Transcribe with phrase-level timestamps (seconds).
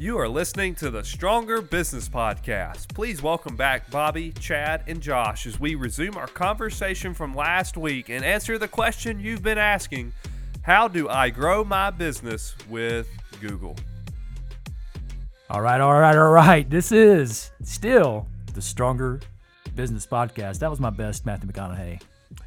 [0.00, 2.92] You are listening to the Stronger Business Podcast.
[2.92, 8.08] Please welcome back Bobby, Chad, and Josh as we resume our conversation from last week
[8.08, 10.12] and answer the question you've been asking
[10.62, 13.08] How do I grow my business with
[13.40, 13.76] Google?
[15.48, 16.68] All right, all right, all right.
[16.68, 19.20] This is still the Stronger
[19.76, 20.58] Business Podcast.
[20.58, 22.02] That was my best, Matthew McConaughey.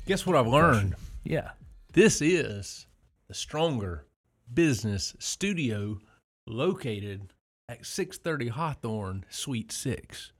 [0.05, 0.95] Guess what I've learned?
[1.23, 1.52] Yeah.
[1.93, 2.88] This is
[3.29, 4.05] the Stronger
[4.54, 5.98] Business Studio
[6.45, 7.34] located
[7.70, 10.31] at 630 Hawthorne, Suite 6.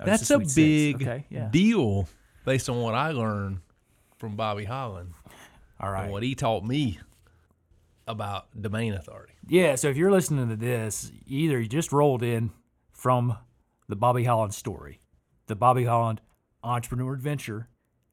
[0.00, 1.48] Oh, That's a big Okay, yeah.
[1.50, 2.08] deal
[2.44, 3.60] based on what I learned
[4.18, 5.12] from Bobby Holland
[5.78, 6.98] All and what he taught me
[8.08, 9.34] about domain authority.
[9.46, 12.50] Yeah, so if you're listening to this, either you just rolled in
[12.92, 13.36] from
[13.88, 15.00] the Bobby Holland story,
[15.46, 16.20] the Bobby Holland
[16.64, 17.68] entrepreneur adventure,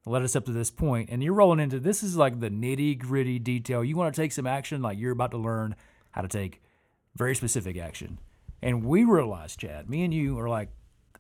[0.05, 2.97] led us up to this point, and you're rolling into this is like the nitty
[2.99, 3.83] gritty detail.
[3.83, 5.75] You want to take some action, like you're about to learn
[6.11, 6.61] how to take
[7.19, 8.17] very specific action.
[8.61, 10.69] And we realized, Chad, me and you are like,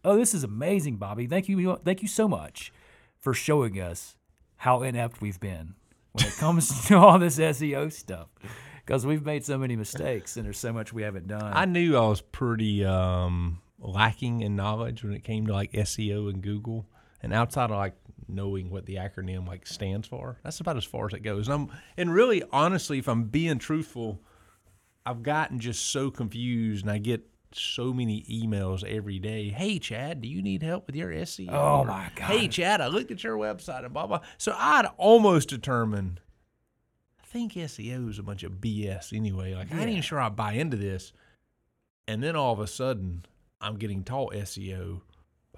[0.03, 1.27] oh, this is amazing, Bobby.
[1.27, 2.73] Thank you, thank you so much
[3.19, 4.15] for showing us
[4.55, 5.75] how inept we've been
[6.13, 8.29] when it comes to all this SEO stuff.
[8.77, 11.51] Because we've made so many mistakes and there's so much we haven't done.
[11.53, 16.29] I knew I was pretty um, lacking in knowledge when it came to like SEO
[16.29, 16.87] and Google,
[17.21, 17.95] and outside of like
[18.27, 21.49] knowing what the acronym like stands for, that's about as far as it goes.
[21.49, 24.21] And I'm and really honestly, if I'm being truthful,
[25.05, 29.49] I've gotten just so confused, and I get so many emails every day.
[29.49, 31.49] Hey Chad, do you need help with your SEO?
[31.51, 32.25] Oh, my God.
[32.25, 34.21] Hey Chad, I looked at your website and blah blah.
[34.37, 36.21] So I'd almost determined.
[37.21, 39.55] I think SEO is a bunch of BS anyway.
[39.55, 41.13] Like I ain't even sure I buy into this.
[42.07, 43.25] And then all of a sudden,
[43.61, 45.01] I'm getting taught SEO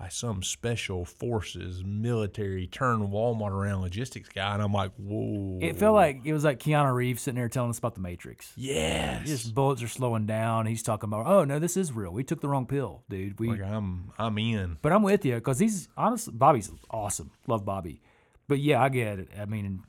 [0.02, 5.60] by some special forces military turn Walmart around logistics guy, and I'm like, whoa!
[5.62, 8.52] it felt like it was like Keanu Reeves sitting there telling us about the Matrix.
[8.56, 10.66] yes, Just bullets are slowing down.
[10.66, 12.12] He's talking about, oh no, this is real.
[12.12, 13.40] We took the wrong pill, dude.
[13.40, 14.78] We, like I'm I'm in.
[14.82, 17.30] but I'm with you because he's honestly Bobby's awesome.
[17.45, 18.02] Love Bobby,
[18.48, 19.30] but yeah, I get it.
[19.40, 19.84] I mean,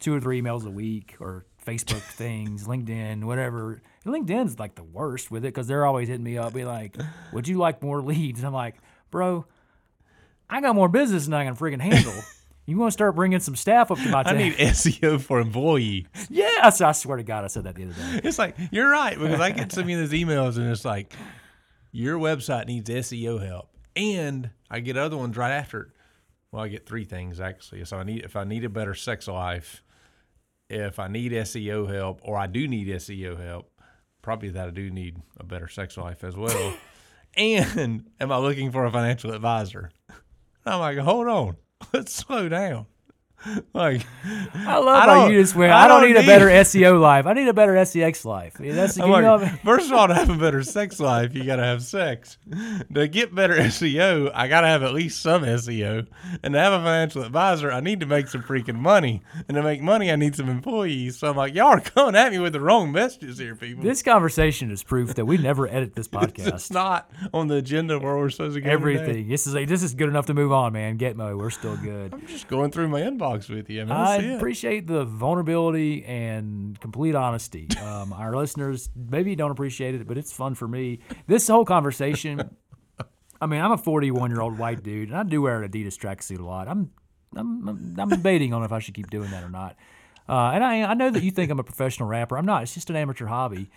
[0.00, 3.82] two or three emails a week or Facebook things, LinkedIn, whatever.
[4.06, 6.96] And LinkedIn's like the worst with it because they're always hitting me up, be like,
[7.34, 8.76] "Would you like more leads?" And I'm like,
[9.10, 9.44] "Bro,
[10.50, 12.14] I got more business than I can freaking handle."
[12.68, 16.04] You want to start bringing some staff up to my I need SEO for employees.
[16.28, 18.20] Yes, I swear to God, I said that the other day.
[18.24, 21.14] It's like you're right because I get some of these emails and it's like
[21.92, 25.88] your website needs SEO help, and I get other ones right after it.
[26.52, 27.86] Well, I get three things actually.
[27.86, 29.82] So I need if I need a better sex life,
[30.68, 33.70] if I need SEO help, or I do need SEO help,
[34.20, 36.74] probably that I do need a better sex life as well.
[37.34, 39.90] and am I looking for a financial advisor?
[40.66, 41.56] I'm like, hold on,
[41.92, 42.86] let's slow down.
[43.72, 44.04] Like,
[44.54, 45.72] I love I how don't- you just went.
[45.72, 47.26] I I don't don't need a better SEO life.
[47.26, 48.56] I need a better SEX life.
[48.58, 50.98] I mean, that's the you like, know, first of all, to have a better sex
[50.98, 52.38] life, you gotta have sex.
[52.92, 56.06] To get better SEO, I gotta have at least some SEO.
[56.42, 59.22] And to have a financial advisor, I need to make some freaking money.
[59.48, 61.18] And to make money, I need some employees.
[61.18, 63.84] So I'm like, y'all are coming at me with the wrong messages here, people.
[63.84, 66.48] This conversation is proof that we never edit this podcast.
[66.54, 68.64] it's not on the agenda where we're supposed to go.
[68.64, 68.72] today.
[68.74, 69.28] Everything.
[69.28, 70.96] This is a, this is good enough to move on, man.
[70.96, 72.12] Get Getmo, we're still good.
[72.12, 73.82] I'm just going through my inbox with you.
[73.82, 77.68] I, mean, I appreciate the vulnerability and complete honesty.
[77.82, 81.00] Um, our listeners maybe don't appreciate it, but it's fun for me.
[81.26, 82.56] This whole conversation.
[83.40, 85.96] I mean, I'm a 41 year old white dude, and I do wear an Adidas
[85.96, 86.68] tracksuit a lot.
[86.68, 86.90] I'm
[87.36, 89.76] I'm I'm, I'm debating on if I should keep doing that or not.
[90.28, 92.36] Uh, and I I know that you think I'm a professional rapper.
[92.36, 92.62] I'm not.
[92.62, 93.70] It's just an amateur hobby.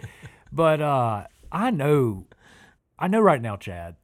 [0.51, 2.25] But uh, I know
[3.01, 3.95] I know right now, Chad,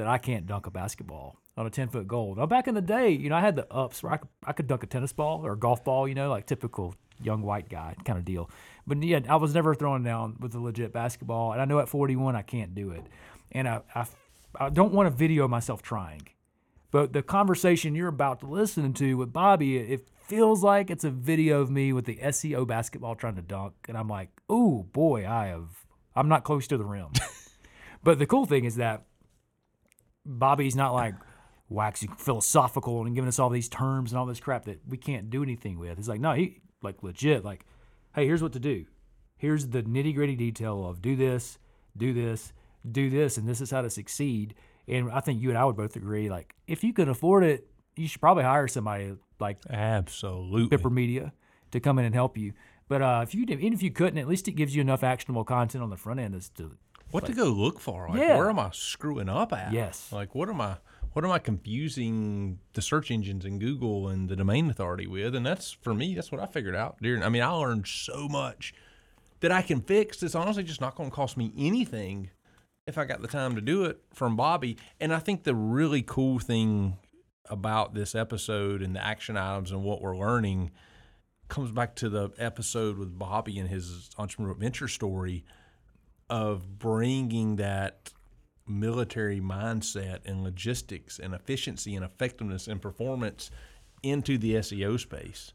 [0.00, 2.34] that I can't dunk a basketball on a 10 foot goal.
[2.34, 4.52] Now, back in the day, you know, I had the ups where I could, I
[4.54, 7.68] could dunk a tennis ball or a golf ball, you know, like typical young white
[7.68, 8.50] guy kind of deal.
[8.86, 11.52] But yeah, I was never throwing down with a legit basketball.
[11.52, 13.04] And I know at 41, I can't do it.
[13.52, 14.06] And I, I,
[14.54, 16.22] I don't want to video of myself trying.
[16.90, 21.10] But the conversation you're about to listen to with Bobby, it feels like it's a
[21.10, 23.74] video of me with the SEO basketball trying to dunk.
[23.86, 25.84] And I'm like, oh boy, I have,
[26.16, 27.08] I'm not close to the rim.
[28.02, 29.04] but the cool thing is that
[30.24, 31.14] Bobby's not like
[31.68, 35.30] waxing philosophical and giving us all these terms and all this crap that we can't
[35.30, 35.98] do anything with.
[35.98, 37.64] It's like, no, he like legit, like,
[38.14, 38.86] hey, here's what to do.
[39.36, 41.58] Here's the nitty gritty detail of do this,
[41.96, 42.52] do this,
[42.90, 44.54] do this, and this is how to succeed.
[44.86, 47.68] And I think you and I would both agree, like, if you can afford it,
[47.96, 50.76] you should probably hire somebody like Absolutely.
[50.76, 51.32] Bipper Media
[51.70, 52.52] to come in and help you.
[52.88, 55.04] But uh, if you did, even if you couldn't, at least it gives you enough
[55.04, 56.76] actionable content on the front end as to
[57.10, 58.08] What to go look for?
[58.08, 58.36] Like, Yeah.
[58.36, 59.72] where am I screwing up at?
[59.72, 60.12] Yes.
[60.12, 60.76] Like, what am I?
[61.12, 65.34] What am I confusing the search engines and Google and the domain authority with?
[65.34, 66.14] And that's for me.
[66.14, 66.98] That's what I figured out.
[67.02, 68.72] During, I mean, I learned so much
[69.40, 70.22] that I can fix.
[70.22, 72.30] It's honestly just not going to cost me anything
[72.86, 74.76] if I got the time to do it from Bobby.
[75.00, 76.96] And I think the really cool thing
[77.48, 80.70] about this episode and the action items and what we're learning
[81.48, 85.44] comes back to the episode with Bobby and his entrepreneur adventure story
[86.30, 88.12] of bringing that
[88.66, 93.50] military mindset and logistics and efficiency and effectiveness and performance
[94.02, 95.52] into the SEO space.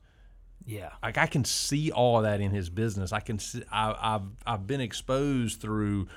[0.66, 0.92] Yeah.
[1.02, 3.12] Like I can see all of that in his business.
[3.12, 6.08] I can see I, I've I've been exposed through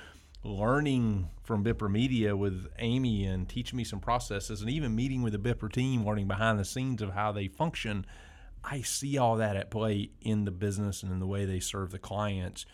[0.43, 5.33] learning from Bipper Media with Amy and teaching me some processes and even meeting with
[5.33, 8.05] the Bipper team, learning behind the scenes of how they function.
[8.63, 11.91] I see all that at play in the business and in the way they serve
[11.91, 12.65] the clients.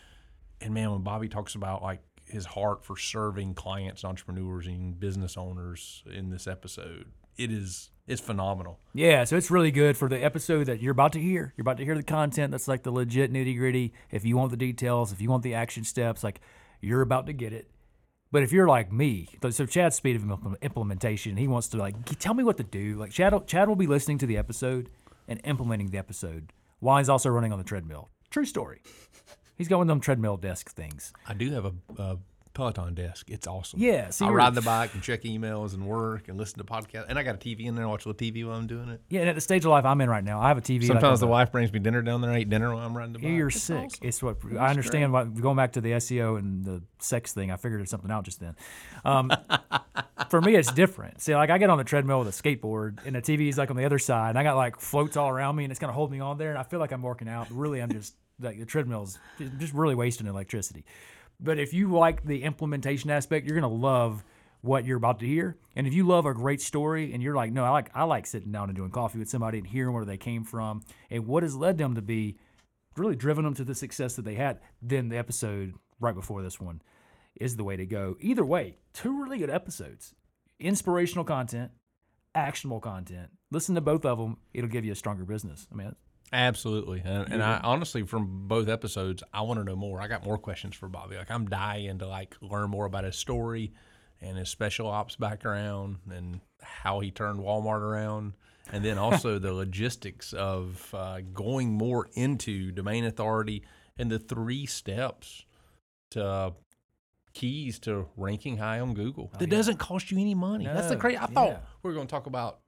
[0.60, 5.36] And man, when Bobby talks about like his heart for serving clients, entrepreneurs, and business
[5.36, 7.06] owners in this episode,
[7.36, 8.78] it is it's phenomenal.
[8.94, 11.52] Yeah, so it's really good for the episode that you're about to hear.
[11.56, 13.92] You're about to hear the content that's like the legit nitty gritty.
[14.10, 16.40] If you want the details, if you want the action steps, like
[16.80, 17.68] you're about to get it.
[18.30, 22.34] But if you're like me, so Chad's speed of implementation, he wants to like tell
[22.34, 22.96] me what to do.
[22.96, 24.90] Like Chad, Chad will be listening to the episode
[25.28, 28.10] and implementing the episode while he's also running on the treadmill.
[28.30, 28.82] True story.
[29.56, 31.12] He's got one of them treadmill desk things.
[31.26, 32.18] I do have a, a
[32.52, 33.28] Peloton desk.
[33.28, 33.80] It's awesome.
[33.80, 37.04] Yeah, so I ride the bike and check emails and work and listen to podcasts.
[37.08, 37.84] And I got a TV in there.
[37.84, 39.02] I watch a little TV while I'm doing it.
[39.10, 40.86] Yeah, and at the stage of life I'm in right now, I have a TV.
[40.86, 42.30] Sometimes on the wife brings me dinner down there.
[42.30, 43.28] I eat dinner while I'm riding the bike.
[43.30, 43.76] You're It's sick.
[43.76, 44.08] awesome.
[44.08, 45.12] It's what I understand.
[45.12, 48.40] What, going back to the SEO and the sex thing, I figured something out just
[48.40, 48.56] then.
[49.04, 49.30] Um,
[50.30, 51.20] for me, it's different.
[51.20, 53.70] See, like I get on the treadmill with a skateboard, and the TV is like
[53.70, 55.92] on the other side, and I got like floats all around me, and it's gonna
[55.92, 57.48] hold me on there, and I feel like I'm working out.
[57.50, 59.18] Really, I'm just like the treadmill's
[59.58, 60.84] just really wasting electricity.
[61.40, 64.24] But if you like the implementation aspect, you're gonna love
[64.62, 65.56] what you're about to hear.
[65.74, 68.26] And if you love a great story and you're like, no, I like I like
[68.26, 71.42] sitting down and doing coffee with somebody and hearing where they came from and what
[71.42, 72.36] has led them to be
[72.96, 76.60] really driven them to the success that they had, then the episode right before this
[76.60, 76.82] one
[77.40, 78.16] is the way to go.
[78.20, 80.14] Either way, two really good episodes.
[80.58, 81.70] Inspirational content,
[82.34, 83.28] actionable content.
[83.50, 84.38] Listen to both of them.
[84.54, 85.68] It'll give you a stronger business.
[85.70, 85.94] I mean,
[86.32, 87.02] Absolutely.
[87.04, 90.00] And, and I honestly, from both episodes, I want to know more.
[90.00, 91.16] I got more questions for Bobby.
[91.16, 93.72] Like I'm dying to like learn more about his story
[94.20, 98.32] and his special ops background and how he turned Walmart around.
[98.72, 103.62] And then also the logistics of uh, going more into domain authority
[103.96, 105.44] and the three steps
[106.10, 106.54] to
[107.34, 109.30] keys to ranking high on Google.
[109.38, 110.64] that doesn't cost you any money.
[110.64, 111.18] That's the No, crazy.
[111.18, 111.58] I thought yeah.
[111.82, 112.60] we were going to talk about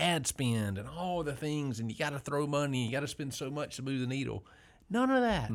[0.00, 3.08] ad spend and all the things, and you got to throw money, you got to
[3.08, 4.44] spend so much to move the needle.
[4.88, 5.50] None of that.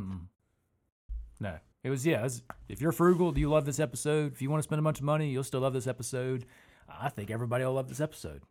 [1.39, 1.57] no.
[1.83, 2.21] It was, yeah.
[2.21, 4.33] It was, if you're frugal, do you love this episode?
[4.33, 6.45] If you want to spend a bunch of money, you'll still love this episode.
[6.89, 8.41] I think everybody will love this episode.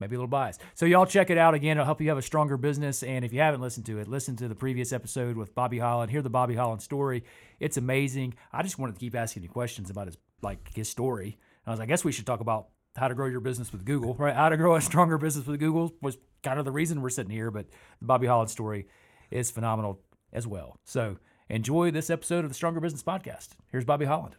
[0.00, 0.60] Maybe a little biased.
[0.74, 1.78] So, y'all check it out again.
[1.78, 3.02] It'll help you have a stronger business.
[3.02, 6.10] And if you haven't listened to it, listen to the previous episode with Bobby Holland.
[6.10, 7.24] Hear the Bobby Holland story.
[7.58, 8.34] It's amazing.
[8.52, 11.38] I just wanted to keep asking you questions about his like his story.
[11.64, 12.68] And I was like, I guess we should talk about
[12.98, 14.34] how to grow your business with Google, right?
[14.34, 17.32] How to grow a stronger business with Google was kind of the reason we're sitting
[17.32, 17.50] here.
[17.50, 17.66] But
[18.00, 18.86] the Bobby Holland story
[19.30, 20.00] is phenomenal
[20.32, 20.78] as well.
[20.84, 21.16] So
[21.48, 23.48] enjoy this episode of the Stronger Business Podcast.
[23.72, 24.36] Here's Bobby Holland.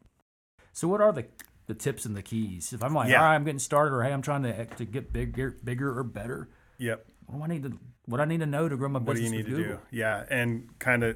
[0.74, 1.26] So, what are the
[1.68, 2.74] the tips and the keys?
[2.74, 3.18] If I'm like, Yeah.
[3.22, 6.04] all right, I'm getting started, or hey, I'm trying to to get bigger, bigger or
[6.04, 6.50] better.
[6.78, 7.06] Yep.
[7.26, 9.22] What do I need to what I need to know to grow my What do
[9.22, 9.76] business you need to Google?
[9.78, 9.82] do?
[9.98, 11.16] Yeah, and kind of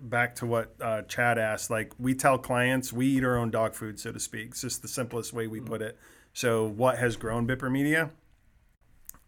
[0.00, 1.70] back to what uh, Chad asked.
[1.70, 4.48] Like we tell clients, we eat our own dog food, so to speak.
[4.50, 5.96] It's just the simplest way we put it.
[6.32, 8.10] So, what has grown Bipper Media?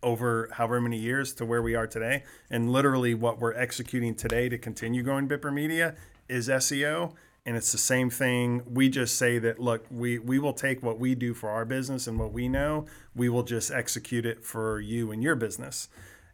[0.04, 2.22] over however many years to where we are today.
[2.50, 5.96] And literally, what we're executing today to continue growing Bipper Media
[6.28, 7.14] is SEO.
[7.46, 8.62] And it's the same thing.
[8.66, 12.06] We just say that, look, we, we will take what we do for our business
[12.06, 15.88] and what we know, we will just execute it for you and your business.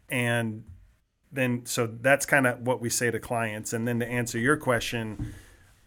[0.08, 0.64] And
[1.32, 3.72] then, so that's kind of what we say to clients.
[3.72, 5.32] And then to answer your question,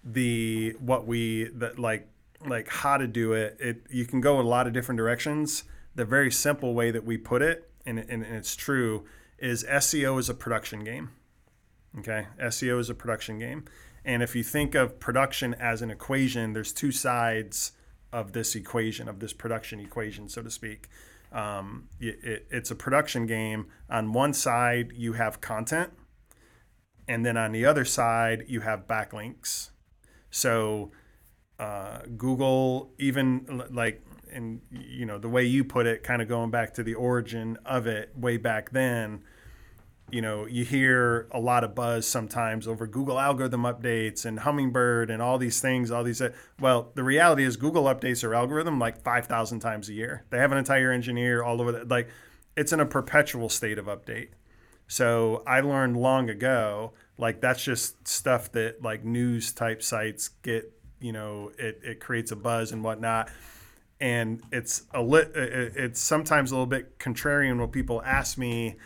[0.03, 2.09] the what we that like
[2.47, 3.57] like how to do it.
[3.59, 5.63] It you can go in a lot of different directions.
[5.95, 9.05] The very simple way that we put it and, and, and it's true
[9.37, 11.09] is seo is a production game
[11.99, 12.27] okay?
[12.39, 13.65] Seo is a production game.
[14.05, 17.73] And if you think of production as an equation there's two sides
[18.11, 20.87] of this equation of this production equation so to speak.
[21.31, 23.67] Um, it, it, it's a production game.
[23.89, 25.91] On one side you have content
[27.07, 29.69] and then on the other side you have backlinks.
[30.29, 30.91] So
[31.63, 36.51] uh, Google, even like, and you know, the way you put it, kind of going
[36.51, 39.23] back to the origin of it way back then,
[40.11, 45.09] you know, you hear a lot of buzz sometimes over Google algorithm updates and Hummingbird
[45.09, 46.21] and all these things, all these.
[46.21, 50.25] uh, Well, the reality is Google updates their algorithm like 5,000 times a year.
[50.29, 51.87] They have an entire engineer all over that.
[51.87, 52.09] Like,
[52.57, 54.29] it's in a perpetual state of update.
[54.87, 60.71] So I learned long ago, like that's just stuff that like news type sites get,
[61.03, 63.29] you know it, it creates a buzz and whatnot.
[63.99, 68.77] And it's a lit it's sometimes a little bit contrarian when people ask me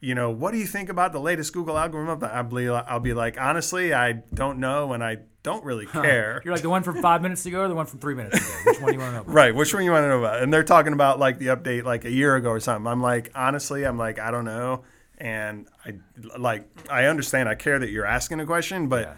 [0.00, 2.22] you know what do you think about the latest google algorithm?
[2.24, 6.42] I'll be, I'll be like honestly i don't know and i don't really care.
[6.44, 8.48] You're like the one from five minutes ago or the one from three minutes ago.
[8.64, 9.20] Which one do you want to know?
[9.20, 9.32] about?
[9.32, 10.42] right which one you want to know about?
[10.42, 12.86] And they're talking about like the update like a year ago or something.
[12.88, 14.82] I'm like honestly i'm like i don't know.
[15.18, 15.92] And i
[16.36, 19.16] like i understand i care that you're asking a question but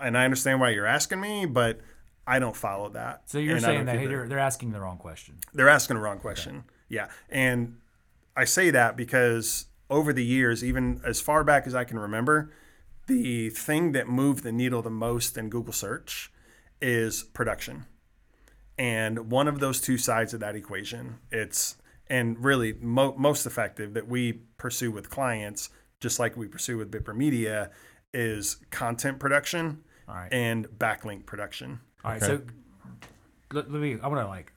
[0.00, 1.80] and i understand why you're asking me but
[2.26, 4.98] i don't follow that So you're And saying that hey, they're- they're, asking the wrong
[4.98, 5.36] question.
[5.52, 6.64] they're asking the wrong question.
[6.88, 7.08] Yeah.
[7.30, 7.78] And
[8.36, 12.50] I say that because over the years, even as far back as I can remember,
[13.06, 16.30] the thing that moved the needle the most in Google search
[16.80, 17.84] is production.
[18.78, 21.76] And one of those two sides of that equation, it's
[22.08, 26.90] and really mo- most effective that we pursue with clients, just like we pursue with
[26.90, 27.70] Bipper Media,
[28.14, 30.32] is content production All right.
[30.32, 31.80] and backlink production.
[32.04, 32.22] All right.
[32.22, 32.42] So
[33.52, 33.98] let, let me.
[34.02, 34.52] I want to like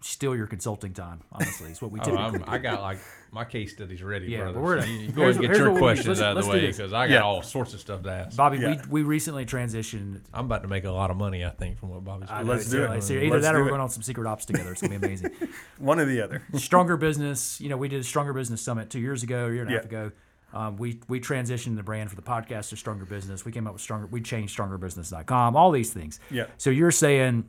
[0.00, 1.20] steal your consulting time.
[1.32, 2.24] Honestly, it's what we Oh, typically.
[2.24, 2.98] I'm, I got like
[3.32, 4.60] my case studies ready, Yeah, brother.
[4.60, 6.66] we're- So you, you go ahead and get your questions let's- out of the way
[6.68, 7.22] because I got Yeah.
[7.22, 8.36] all sorts of stuff to ask.
[8.36, 8.80] Bobby, Yeah.
[8.88, 10.20] we, we recently transitioned.
[10.32, 12.46] I'm about to make a lot of money, I think, from what Bobby's doing.
[12.46, 13.02] know, Let's it's, do it.
[13.02, 14.70] So either Let's that or we're going on some secret ops together.
[14.70, 15.32] It's gonna be amazing.
[15.78, 16.42] One or the other.
[16.54, 17.60] Stronger Business.
[17.60, 19.74] You know, we did a Stronger Business Summit two years ago, a year and a
[19.74, 20.12] half ago.
[20.52, 23.44] Um, we we transitioned the brand for the podcast to Stronger Business.
[23.44, 24.06] We came up with Stronger.
[24.06, 25.56] We changed StrongerBusiness.com.
[25.56, 26.20] All these things.
[26.30, 26.46] Yeah.
[26.56, 27.44] So you're saying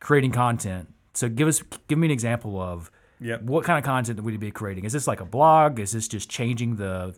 [0.00, 0.92] creating content.
[1.14, 2.90] So give us give me an example of
[3.20, 3.42] Yep.
[3.42, 4.84] what kind of content that we'd be creating.
[4.84, 5.78] Is this like a blog?
[5.78, 7.14] Is this just changing the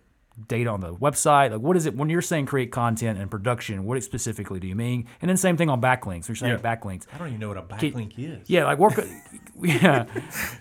[0.49, 1.53] data on the website?
[1.53, 3.85] Like what is it when you're saying create content and production?
[3.85, 5.07] What specifically do you mean?
[5.23, 6.29] And then same thing on backlinks.
[6.29, 6.77] We're saying Yeah.
[6.77, 7.07] backlinks.
[7.13, 8.49] I don't even know what a backlink is.
[8.51, 8.95] Yeah, like work.
[9.63, 10.07] yeah,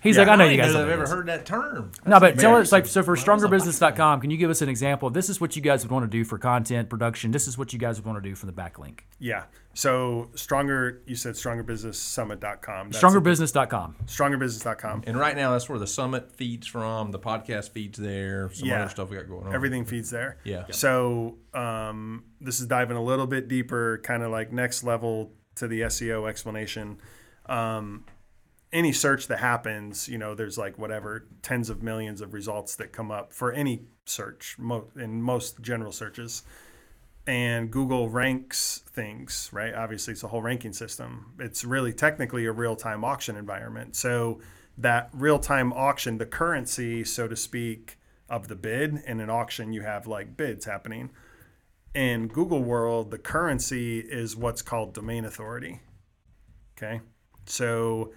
[0.02, 0.74] he's like, I know you guys.
[0.74, 1.92] know don't that know I've ever heard that term.
[2.06, 5.10] No, but tell us like so for strongerbusiness.com, can you give us an example?
[5.10, 7.32] This is what you guys would want to do for content production.
[7.32, 9.00] This is what you guys would want to do for the backlink.
[9.20, 9.44] Yeah.
[9.76, 12.92] So stronger, you said strongerbusinesssummit.com.
[12.92, 13.96] That's Strongerbusiness.com.
[14.06, 15.04] strongerbusiness.com.
[15.08, 17.12] And right now, that's where the summit feeds from.
[17.12, 18.50] The podcast feeds there.
[18.54, 18.82] Some Yeah.
[18.82, 19.54] other stuff we got going on.
[19.56, 20.38] Everything feeds there.
[20.44, 20.66] Yeah.
[20.72, 25.68] So um, this is diving a little bit deeper, kind of like next level to
[25.68, 27.00] the SEO explanation.
[27.48, 28.06] Um,
[28.72, 32.92] any search that happens, you know, there's like whatever tens of millions of results that
[32.92, 36.44] come up for any search mo- in most general searches.
[37.26, 39.74] And Google ranks things, right?
[39.74, 41.34] Obviously, it's a whole ranking system.
[41.40, 43.96] It's really technically a real time auction environment.
[43.96, 44.42] So,
[44.78, 47.98] that real time auction, the currency, so to speak,
[48.30, 51.12] of the bid in an auction, you have like bids happening.
[51.94, 55.82] In Google world, the currency is what's called domain authority.
[56.76, 57.02] Okay.
[57.46, 58.14] So,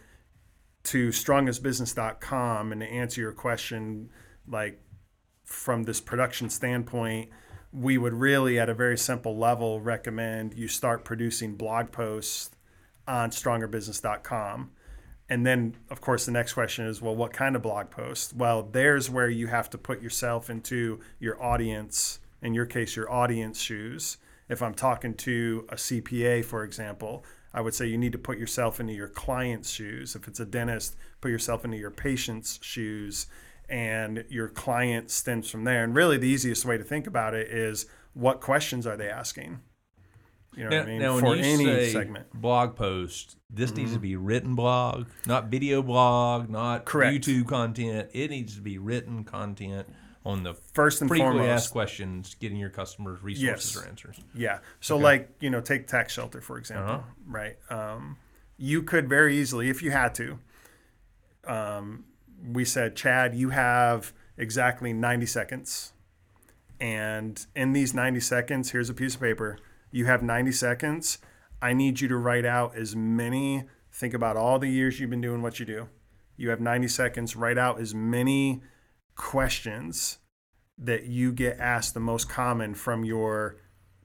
[0.85, 4.09] to strongerbusiness.com and to answer your question,
[4.47, 4.81] like
[5.45, 7.29] from this production standpoint,
[7.73, 12.50] we would really, at a very simple level, recommend you start producing blog posts
[13.06, 14.70] on strongerbusiness.com.
[15.28, 18.35] And then, of course, the next question is, well, what kind of blog post?
[18.35, 23.11] Well, there's where you have to put yourself into your audience, in your case, your
[23.11, 24.18] audience shoes.
[24.49, 28.38] If I'm talking to a CPA, for example, I would say you need to put
[28.38, 30.14] yourself into your client's shoes.
[30.14, 33.26] If it's a dentist, put yourself into your patient's shoes,
[33.68, 35.82] and your client stems from there.
[35.85, 39.61] And really, the easiest way to think about it is what questions are they asking?
[40.56, 40.99] You know Now, what I mean?
[41.02, 42.32] now For any segment.
[42.32, 47.14] blog post, this needs to be written blog, not video blog, not Correct.
[47.26, 48.08] YouTube content.
[48.14, 49.87] It needs to be written content
[50.25, 53.85] on the First and frequently foremost, asked questions, getting your customers resources Yes.
[53.85, 54.18] or answers.
[54.35, 54.58] Yeah.
[54.80, 57.02] So like, you know, take tax shelter for example, Uh-huh.
[57.26, 57.56] right?
[57.70, 58.16] Um,
[58.56, 60.38] you could very easily, if you had to,
[61.46, 62.04] um,
[62.45, 65.93] we said, Chad, you have exactly 90 seconds.
[66.78, 69.59] And in these 90 seconds, here's a piece of paper.
[69.90, 71.19] You have 90 seconds.
[71.62, 75.23] I need you to write out as many, think about all the years you've been
[75.23, 75.88] doing what you do.
[76.37, 78.62] You have 90 seconds, write out as many
[79.14, 80.19] questions
[80.78, 83.57] that you get asked the most common from your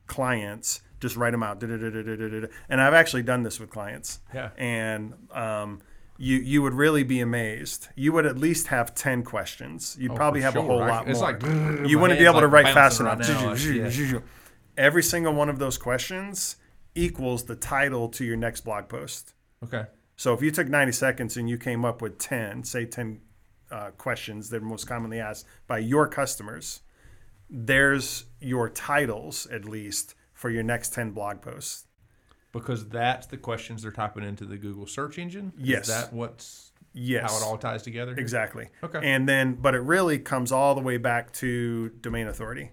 [0.07, 0.81] clients.
[1.01, 1.61] Just write them out.
[1.61, 4.19] And I've actually done this with clients.
[4.33, 4.51] Yeah.
[4.57, 5.81] And um,
[6.21, 7.87] you you would really be amazed.
[7.95, 9.97] You would at least have ten questions.
[9.99, 11.31] You'd Oh, probably have a whole lot it's more.
[11.31, 11.41] like-
[11.89, 13.19] you wouldn't be able to write fast enough.
[13.19, 13.53] now.
[13.53, 14.19] Yeah.
[14.77, 16.55] Every single one of those questions
[16.95, 19.33] equals the title to your next blog post.
[19.63, 19.85] Okay.
[20.15, 23.19] So if you took 90 seconds and you came up with 10, say 10
[23.71, 26.81] uh, questions that are most commonly asked by your customers,
[27.49, 31.85] there's your titles at least for your next 10 blog posts.
[32.51, 35.53] Because that's the questions they're typing into the Google search engine.
[35.57, 35.83] Yes.
[35.83, 37.31] Is that what's Yes.
[37.31, 38.13] how it all ties together?
[38.13, 38.21] here?
[38.21, 38.67] Exactly.
[38.83, 38.99] Okay.
[39.01, 42.71] And then, but it really comes all the way back to domain authority.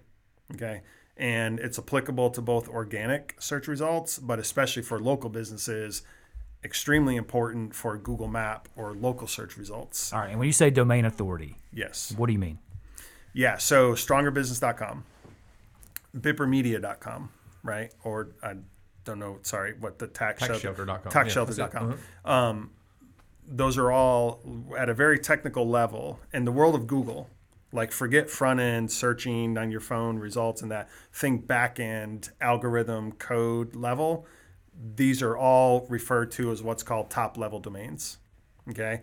[0.55, 0.81] Okay.
[1.21, 6.01] and it's applicable to both organic search results, but especially for local businesses,
[6.63, 10.13] extremely important for Google Map or local search results.
[10.13, 10.29] All right.
[10.29, 12.13] And when you say domain authority, Yes.
[12.15, 12.59] what do you mean?
[13.33, 15.03] Yeah, so strongerbusiness.com,
[16.17, 17.29] bippermedia.com,
[17.63, 17.93] right?
[18.03, 18.55] Or I
[19.09, 21.11] don't know, sorry, what the tax, shelter, Taxshelter.com.
[21.11, 21.89] taxshelter.com.
[21.89, 22.31] Yeah.
[22.31, 22.65] Uh-huh.
[23.51, 24.41] Those are all
[24.77, 26.19] at a very technical level.
[26.31, 27.29] In the world of Google,
[27.71, 33.13] like forget front end searching on your phone results and that, think back end algorithm
[33.13, 34.27] code level.
[34.95, 38.19] These are all referred to as what's called top level domains.
[38.69, 39.01] Okay.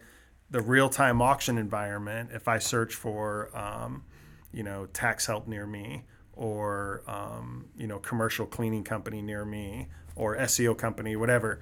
[0.51, 4.05] The real time auction environment, if I search for, um,
[4.53, 6.05] you know, tax help near me
[6.37, 11.61] or, um, you know, commercial cleaning company near me or SEO company, whatever,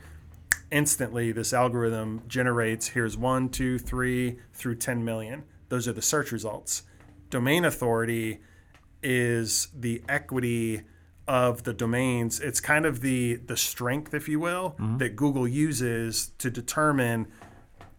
[0.71, 5.45] instantly this algorithm generates here's one, two, three through 10 million.
[5.69, 6.83] Those are the search results.
[7.31, 8.41] Domain authority
[9.03, 10.83] is the equity
[11.27, 12.41] of the domains.
[12.41, 17.29] It's kind of the the strength, if you will, that Google uses to determine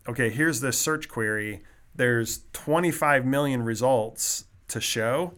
[0.07, 1.63] okay, here's this search query.
[1.95, 5.33] There's 25 million results to show,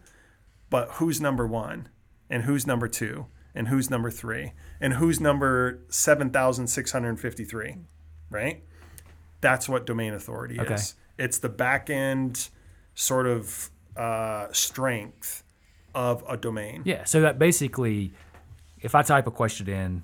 [0.69, 1.89] but who's number one?
[2.29, 3.27] And who's number two?
[3.55, 4.53] And who's number three?
[4.79, 7.75] And who's number 7,653?
[8.29, 8.63] Right?
[9.41, 10.73] That's what domain authority Okay.
[10.75, 10.95] is.
[11.17, 12.49] It's the back end
[12.95, 15.43] sort of uh, strength
[15.95, 16.81] of a domain.
[16.85, 17.05] Yeah.
[17.05, 18.13] So that basically,
[18.81, 20.03] if I type a question in,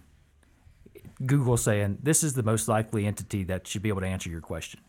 [1.25, 4.41] Google saying this is the most likely entity that should be able to answer your
[4.41, 4.79] question.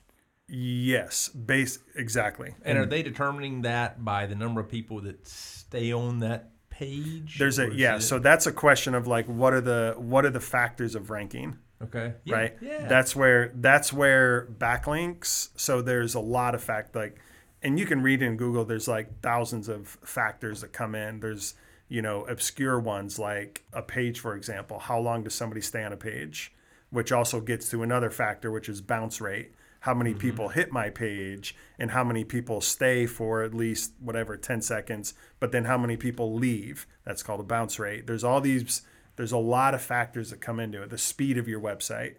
[0.48, 2.54] Yes, base exactly.
[2.62, 7.38] And are they determining that by the number of people that stay on that page?
[7.38, 10.30] There's a yeah, it- so that's a question of like what are the what are
[10.30, 11.58] the factors of ranking?
[11.82, 12.56] okay, Yeah, right?
[12.60, 15.48] Yeah, That's where that's where backlinks.
[15.56, 17.18] So there's a lot of fact like,
[17.62, 18.64] and you can read in Google.
[18.64, 21.20] There's like thousands of factors that come in.
[21.20, 21.54] There's
[21.88, 24.78] you know obscure ones like a page, for example.
[24.78, 26.52] How long does somebody stay on a page?
[26.90, 29.54] Which also gets to another factor, which is bounce rate.
[29.84, 34.36] How many people hit my page, and how many people stay for at least whatever
[34.36, 35.14] ten seconds.
[35.40, 36.86] But then how many people leave?
[37.04, 38.06] That's called a bounce rate.
[38.06, 38.82] There's all these.
[39.16, 40.90] There's a lot of factors that come into it.
[40.90, 42.16] The speed of your website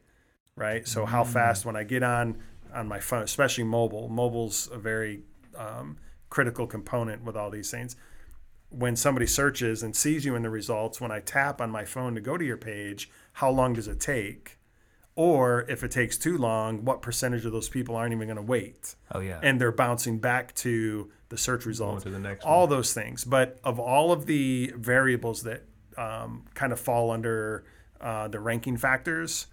[0.56, 0.88] right?
[0.88, 2.38] So how fast when I get on
[2.74, 5.22] on my phone, especially mobile, mobile's a very
[5.58, 5.98] um,
[6.30, 7.96] critical component with all these things.
[8.70, 12.16] When somebody searches and sees you in the results, when I tap on my phone
[12.16, 14.58] to go to your page, how long does it take?
[15.18, 18.42] Or if it takes too long, what percentage of those people aren't even going to
[18.42, 18.96] wait?
[19.12, 19.40] Oh yeah.
[19.42, 22.04] and they're bouncing back to the search results.
[22.04, 23.24] to the next all those things.
[23.24, 25.64] But of all of the variables that
[25.98, 27.64] um, kind of fall under
[28.02, 29.48] uh, the ranking factors,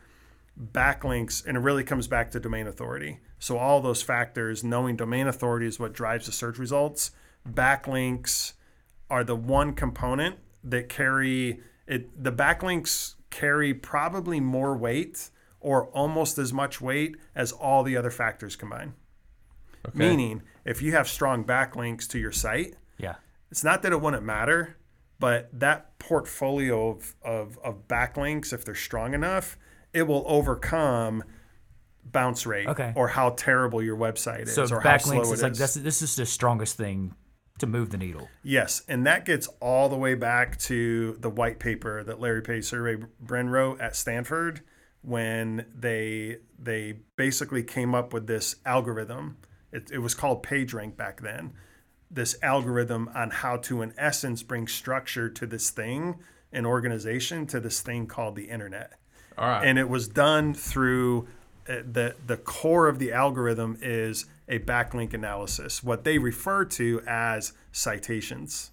[0.61, 3.20] backlinks, and it really comes back to domain authority.
[3.38, 7.12] So all those factors, knowing domain authority is what drives the search results.
[7.48, 8.55] Backlinks
[9.11, 12.22] are the one component that carry it.
[12.22, 15.31] The backlinks carry probably more weight
[15.62, 18.92] or almost as much weight as all the other factors combined.
[19.88, 19.98] Okay.
[19.98, 23.14] Meaning, if you have strong backlinks to your site, yeah.
[23.51, 24.77] it's not that it wouldn't matter,
[25.18, 29.57] but that portfolio of, of, of backlinks, if they're strong enough,
[29.92, 31.25] it will overcome
[32.05, 32.92] bounce rate Okay.
[32.96, 35.59] or how terrible your website is So or how slow it is like is.
[35.59, 37.14] that's, this is the strongest thing
[37.59, 38.29] to move the needle.
[38.42, 42.64] Yes, and that gets all the way back to the white paper that Larry Page
[42.64, 44.62] Sergey Brin wrote at Stanford
[45.02, 49.36] when they they basically came up with this algorithm.
[49.72, 51.52] It, it was called PageRank back then.
[52.10, 56.16] This algorithm on how to, in essence, bring structure to this thing,
[56.52, 58.92] an organization, to this thing called the internet
[59.38, 59.66] All right.
[59.66, 61.26] and it was done through
[61.68, 67.00] uh, the the core of the algorithm is a backlink analysis what they refer to
[67.06, 68.72] as citations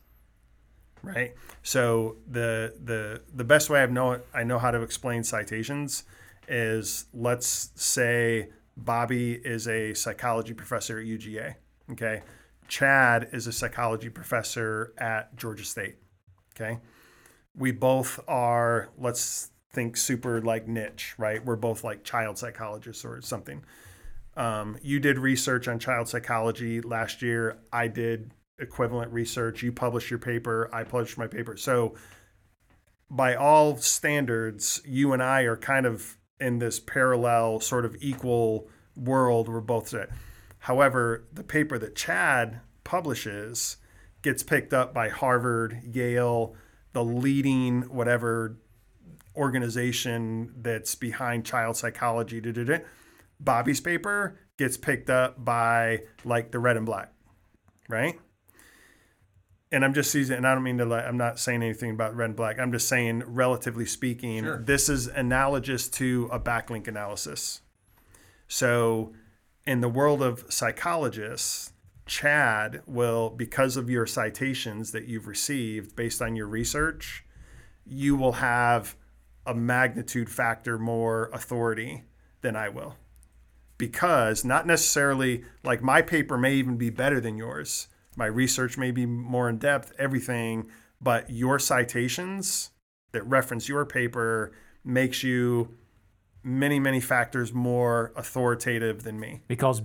[1.04, 6.04] right so the the the best way i know i know how to explain citations
[6.50, 11.56] is let's say bobby is a psychology professor at uga
[11.92, 12.22] okay?
[12.68, 15.96] Chad is a psychology professor at georgia state
[16.56, 16.80] okay?
[17.56, 21.44] We both are let's think super like niche right?
[21.44, 23.64] We're both like child psychologists or something.
[24.36, 27.58] Um, you did research on child psychology last year.
[27.74, 29.64] I did equivalent research.
[29.64, 30.70] You published your paper.
[30.72, 31.58] I published my paper.
[31.58, 31.96] So
[33.10, 38.68] by all standards you and i are kind of in this parallel sort of equal
[38.96, 40.10] world we're both set.
[40.60, 43.78] however the paper that chad publishes
[44.22, 46.56] gets picked up by harvard yale
[46.94, 48.58] the leading whatever
[49.36, 52.42] organization that's behind child psychology.
[52.42, 52.78] da, da, da.
[53.40, 57.14] Bobby's paper gets picked up by like the red and black,
[57.88, 58.20] right?
[59.72, 62.16] And I'm just using, and I don't mean to like, I'm not saying anything about
[62.16, 62.60] red and black.
[62.60, 64.62] I'm just saying, relatively speaking, Sure.
[64.64, 67.62] this is analogous to a backlink analysis.
[68.48, 69.14] So,
[69.66, 71.74] in the world of psychologists,
[72.08, 77.24] Chad will, because of your citations that you've received based on your research,
[77.86, 78.96] you will have
[79.46, 82.04] a magnitude factor more authority
[82.42, 82.96] than I will.
[83.78, 87.88] Because not necessarily like my paper may even be better than yours.
[88.20, 92.72] My research may be more in depth, everything, but your citations
[93.14, 94.52] that reference your paper
[94.84, 95.78] makes you
[96.44, 99.42] many, many factors more authoritative than me.
[99.48, 99.82] Because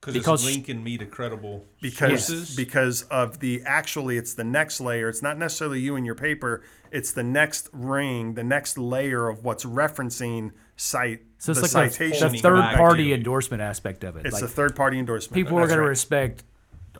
[0.00, 2.56] because Because- it's linking me to credible because sources.
[2.56, 5.08] because of the actually it's the next layer.
[5.08, 6.62] It's not necessarily you and your paper.
[6.90, 11.90] It's the next ring the next layer of what's referencing site so it's the like
[11.90, 12.32] the, citation.
[12.32, 14.26] the third party endorsement aspect of it.
[14.26, 15.34] it's like a third party endorsement.
[15.34, 15.84] people are going right.
[15.84, 16.44] to respect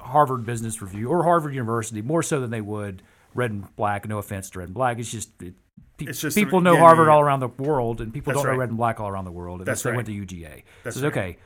[0.06, 3.02] Harvard Business Review or Harvard University more so than they would
[3.34, 4.08] Red and Black.
[4.08, 5.30] No offense to Red and Black, it's just.
[5.42, 5.54] It,
[5.98, 8.44] pe- It's just- people know yeah, Harvard yeah, all around the world, and people That's
[8.44, 8.58] don't know.
[8.58, 9.96] Red and Black all around the world That's they right.
[9.96, 10.62] went to UGA.
[10.84, 11.24] That's so it's right.
[11.30, 11.38] okay,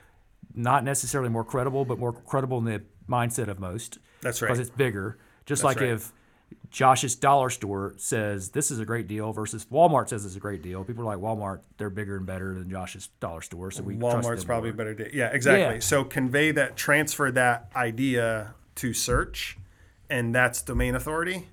[0.54, 3.98] not necessarily more credible, but more credible in the mindset of most.
[4.22, 4.48] That's right.
[4.48, 5.18] because it's bigger.
[5.46, 5.90] Just That's like right.
[5.94, 6.12] if
[6.70, 10.62] Josh's dollar store says this is a great deal versus Walmart says it's a great
[10.62, 10.84] deal.
[10.84, 14.28] People are like Walmart, they're bigger and better than Josh's dollar store, so we trust
[14.28, 14.78] Walmart's probably a more.
[14.78, 15.10] better day.
[15.12, 15.74] Yeah, exactly.
[15.76, 15.80] Yeah.
[15.80, 19.58] So convey that, transfer that idea to search,
[20.08, 21.48] and that's domain authority,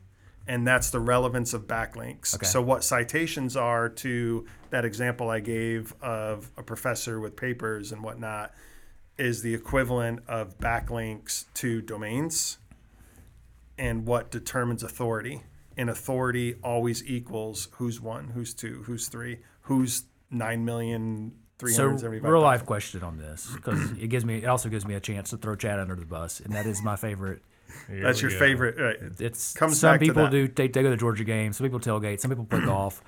[0.48, 2.36] and that's the relevance of backlinks.
[2.36, 2.46] Okay.
[2.46, 8.04] So what citations are to that example I gave of a professor with papers and
[8.04, 8.54] whatnot
[9.18, 12.60] is the equivalent of backlinks to domains,
[13.78, 15.42] and what determines authority.
[15.80, 21.86] And authority always equals who's one, who's two, who's three, who's nine million three So
[21.88, 25.30] real life question on this because it gives me it also gives me a chance
[25.32, 27.42] to throw Chad under the bus, and that is my favorite.
[27.88, 28.40] Here That's your go.
[28.40, 28.80] favorite.
[28.80, 29.12] Right.
[29.20, 30.32] It's Comes some back to people that.
[30.32, 33.04] do they, they go to the Georgia game, some people tailgate, some people play golf.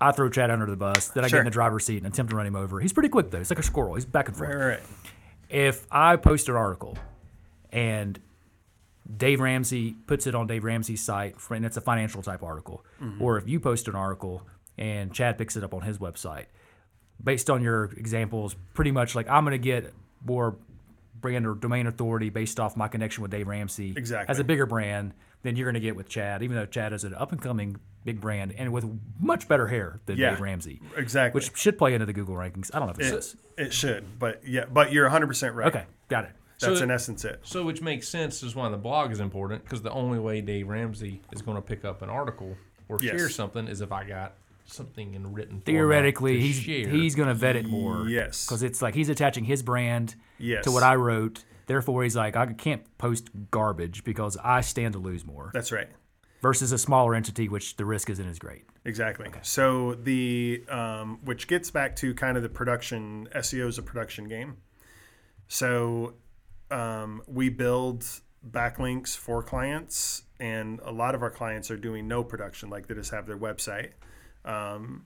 [0.00, 2.30] I throw Chad under the bus, then I get in the driver's seat and attempt
[2.30, 2.80] to run him over.
[2.80, 3.38] He's pretty quick though.
[3.38, 3.94] He's like a squirrel.
[3.94, 4.50] He's back and forth.
[4.50, 4.80] Right, right, right.
[5.48, 6.96] if I post an article
[7.72, 8.18] and
[9.16, 12.84] Dave Ramsey puts it on Dave Ramsey's site, for- and it's a financial type article,
[13.02, 13.22] Mm-hmm.
[13.22, 14.46] or if you post an article
[14.78, 16.46] and Chad picks it up on his website,
[17.22, 19.92] based on your examples, pretty much like I'm going to get
[20.24, 20.56] more
[21.20, 24.30] brand or domain authority based off my connection with Dave Ramsey Exactly.
[24.32, 27.04] as a bigger brand than you're going to get with Chad, even though Chad is
[27.04, 28.86] an up and coming big brand and with
[29.18, 31.38] much better hair than Yeah, Dave Ramsey, Exactly.
[31.38, 32.70] which should play into the Google rankings.
[32.72, 33.36] I don't know if it it, does.
[33.58, 35.66] it should, but yeah, but you're 100 percent right.
[35.68, 36.30] Okay, got it.
[36.60, 37.40] That's So- in essence it.
[37.42, 40.68] So, which makes sense is why the blog is important because the only way Dave
[40.68, 42.56] Ramsey is going to pick up an article
[42.88, 43.12] or Yes.
[43.18, 44.34] share something is if I got
[44.66, 46.88] something in written theoretically to he's share.
[46.88, 48.06] he's going to vet it more.
[48.08, 48.46] Yes.
[48.46, 50.64] because it's like he's attaching his brand Yes.
[50.64, 51.44] to what I wrote.
[51.66, 55.50] Therefore, he's like, I can't post garbage because I stand to lose more.
[55.54, 55.88] That's right.
[56.42, 58.64] Versus a smaller entity, which the risk isn't as great.
[58.84, 59.28] Exactly.
[59.42, 64.26] So the um, which gets back to kind of the production SEO is a production
[64.28, 64.56] game.
[65.48, 66.14] So
[66.70, 68.04] um, we build
[68.48, 72.94] backlinks for clients, and a lot of our clients are doing no production, like they
[72.94, 73.90] just have their website,
[74.44, 75.04] um,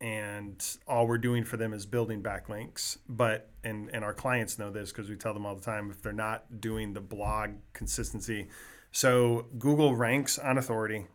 [0.00, 2.98] and all we're doing for them is building backlinks.
[3.08, 6.02] But and and our clients know this because we tell them all the time if
[6.02, 8.48] they're not doing the blog consistency.
[8.92, 11.06] So Google ranks on authority,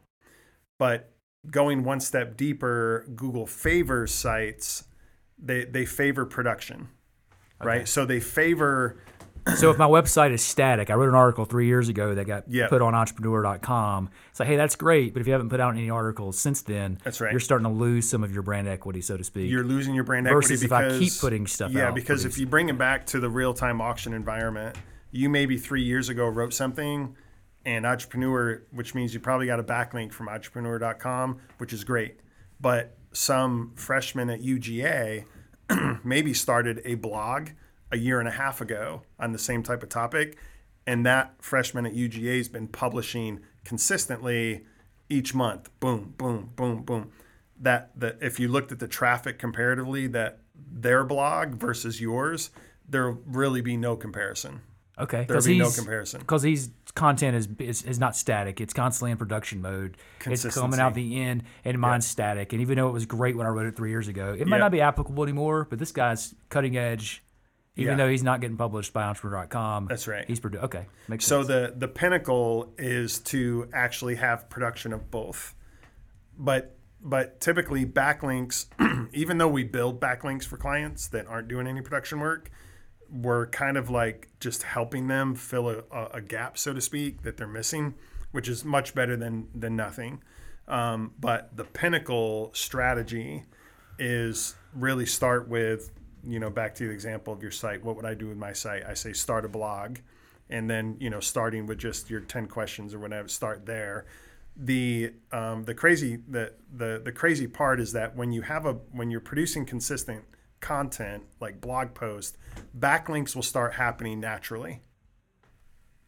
[0.80, 1.12] but
[1.50, 4.86] going one step deeper, Google favors sites.
[5.38, 6.90] They they favor production,
[7.64, 7.88] right?
[7.88, 8.98] So they favor
[9.58, 12.44] so if my website is static, I wrote an article three years ago that got
[12.48, 12.68] Yeah.
[12.68, 14.10] put on entrepreneur.com.
[14.32, 16.98] It's like, hey, that's great, but if you haven't put out any articles since then,
[17.04, 17.32] That's right.
[17.32, 19.50] you're starting to lose some of your brand equity, so to speak.
[19.52, 21.74] you're losing your brand Versus equity if I keep putting stuff out.
[21.76, 24.76] yeah, out because if you bring it back to the real time auction environment,
[25.12, 27.16] you maybe three years ago wrote something,
[27.66, 32.20] and entrepreneur, which means you probably got a backlink from entrepreneur.com, which is great,
[32.60, 35.26] but some freshman at UGA
[36.04, 37.50] maybe started a blog
[37.92, 40.38] a year and a half ago on the same type of topic.
[40.88, 44.64] And that freshman at UGA has been publishing consistently
[45.10, 45.70] each month.
[45.80, 47.12] Boom, boom, boom, boom.
[47.60, 52.50] That that if you looked at the traffic comparatively, that their blog versus yours,
[52.88, 54.62] there'll really be no comparison.
[54.98, 56.22] Okay, There'll be no comparison.
[56.22, 58.62] because his content is, is is not static.
[58.62, 59.98] It's constantly in production mode.
[60.26, 62.54] It's coming out the end, and mine's static.
[62.54, 64.58] And even though it was great when I wrote it three years ago, it might
[64.58, 64.62] Yep.
[64.64, 65.68] not be applicable anymore.
[65.70, 67.22] But this guy's cutting edge.
[67.78, 68.06] Even Yeah.
[68.06, 70.26] though he's not getting published by Entrepreneur.com, That's right.
[70.26, 70.86] He's produ- okay.
[71.10, 71.48] Makes So sense.
[71.48, 75.54] the the pinnacle is to actually have production of both.
[76.38, 78.66] But but typically backlinks,
[79.14, 82.50] even though we build backlinks for clients that aren't doing any production work,
[83.12, 87.22] we're kind of like just helping them fill a, a, a gap, so to speak,
[87.24, 87.94] that they're missing.
[88.32, 90.22] which is much better than than nothing.
[90.68, 93.44] Um, but the pinnacle strategy
[94.00, 95.92] is really start with
[96.28, 97.84] you know back to the example of your site.
[97.84, 98.84] What would I do with my site?
[98.86, 99.98] I say start a blog,
[100.50, 103.28] and then you know starting with just your ten questions or whatever.
[103.28, 104.06] Start there.
[104.58, 108.74] The um, the crazy the, the the crazy part is that when you have a
[108.92, 110.24] when you're producing consistent
[110.62, 112.38] content like blog posts,
[112.78, 114.82] backlinks will start happening naturally.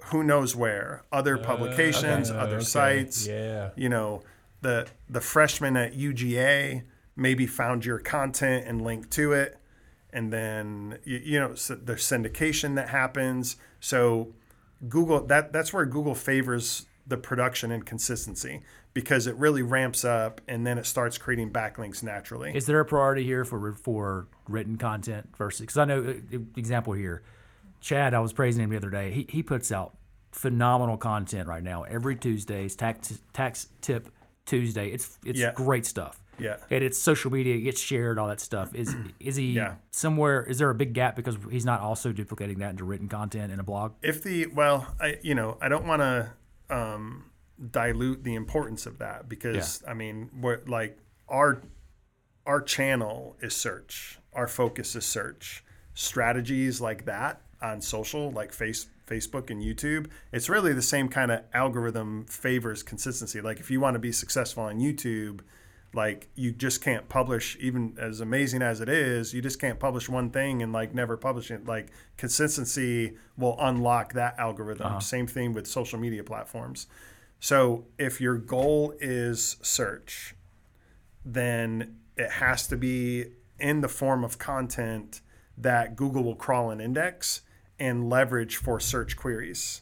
[0.06, 1.04] Who knows where?
[1.12, 2.40] Other publications, okay.
[2.40, 2.64] other Okay.
[2.66, 3.28] sites.
[3.28, 3.72] Yeah.
[3.76, 4.22] You know,
[4.62, 6.84] the the freshman at UGA
[7.16, 9.58] maybe found your content and linked to it,
[10.18, 13.56] and then you, you know so there's syndication that happens.
[13.80, 14.34] So
[14.90, 18.62] Google that that's where Google favors the production and consistency
[18.94, 22.52] because it really ramps up and then it starts creating backlinks naturally.
[22.56, 25.62] Is there a priority here for for written content versus?
[25.62, 26.00] Because I know
[26.34, 27.22] uh, example here,
[27.80, 28.14] Chad.
[28.14, 29.12] I was praising him the other day.
[29.12, 29.96] He he puts out
[30.32, 32.76] phenomenal content right now every Tuesdays.
[32.76, 34.10] Tax tax tip
[34.46, 34.90] Tuesday.
[34.90, 35.54] It's it's Yeah.
[35.54, 36.22] great stuff.
[36.39, 36.58] Yeah.
[36.69, 38.76] And it's social media, it gets shared, all that stuff.
[38.76, 39.76] Is is he Yeah.
[39.91, 40.43] somewhere?
[40.43, 43.60] Is there a big gap because he's not also duplicating that into written content in
[43.60, 43.93] a blog?
[44.02, 46.32] if the well i you know i don't want to
[46.69, 47.26] um
[47.71, 50.97] dilute the importance of that because i mean we're like
[51.28, 51.62] our
[52.45, 55.63] our channel is search our focus is search
[55.95, 61.32] strategies like that on social like face facebook and youtube it's really the same kind
[61.32, 65.39] of algorithm favors consistency like if you want to be successful on youtube
[65.93, 70.10] like you just can't publish even as amazing as it is you just can't publish
[70.10, 71.65] one thing and like never publish it.
[71.65, 74.88] Like consistency will unlock that algorithm.
[74.88, 75.00] Uh-huh.
[75.00, 76.88] Same thing with social media platforms.
[77.39, 80.36] So if your goal is search
[81.26, 83.26] then it has to be
[83.60, 85.21] in the form of content
[85.58, 87.41] that google will crawl and index
[87.80, 89.82] and leverage for search queries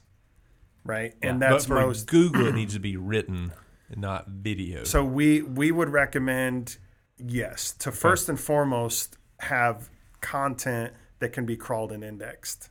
[0.85, 1.15] right?
[1.21, 3.35] And but that's for most Google, it needs to be written.
[3.35, 3.51] and
[3.95, 4.83] not video.
[4.83, 6.77] so we we would recommend
[7.17, 9.89] yes to first and foremost have
[10.21, 12.69] content that can be crawled and indexed,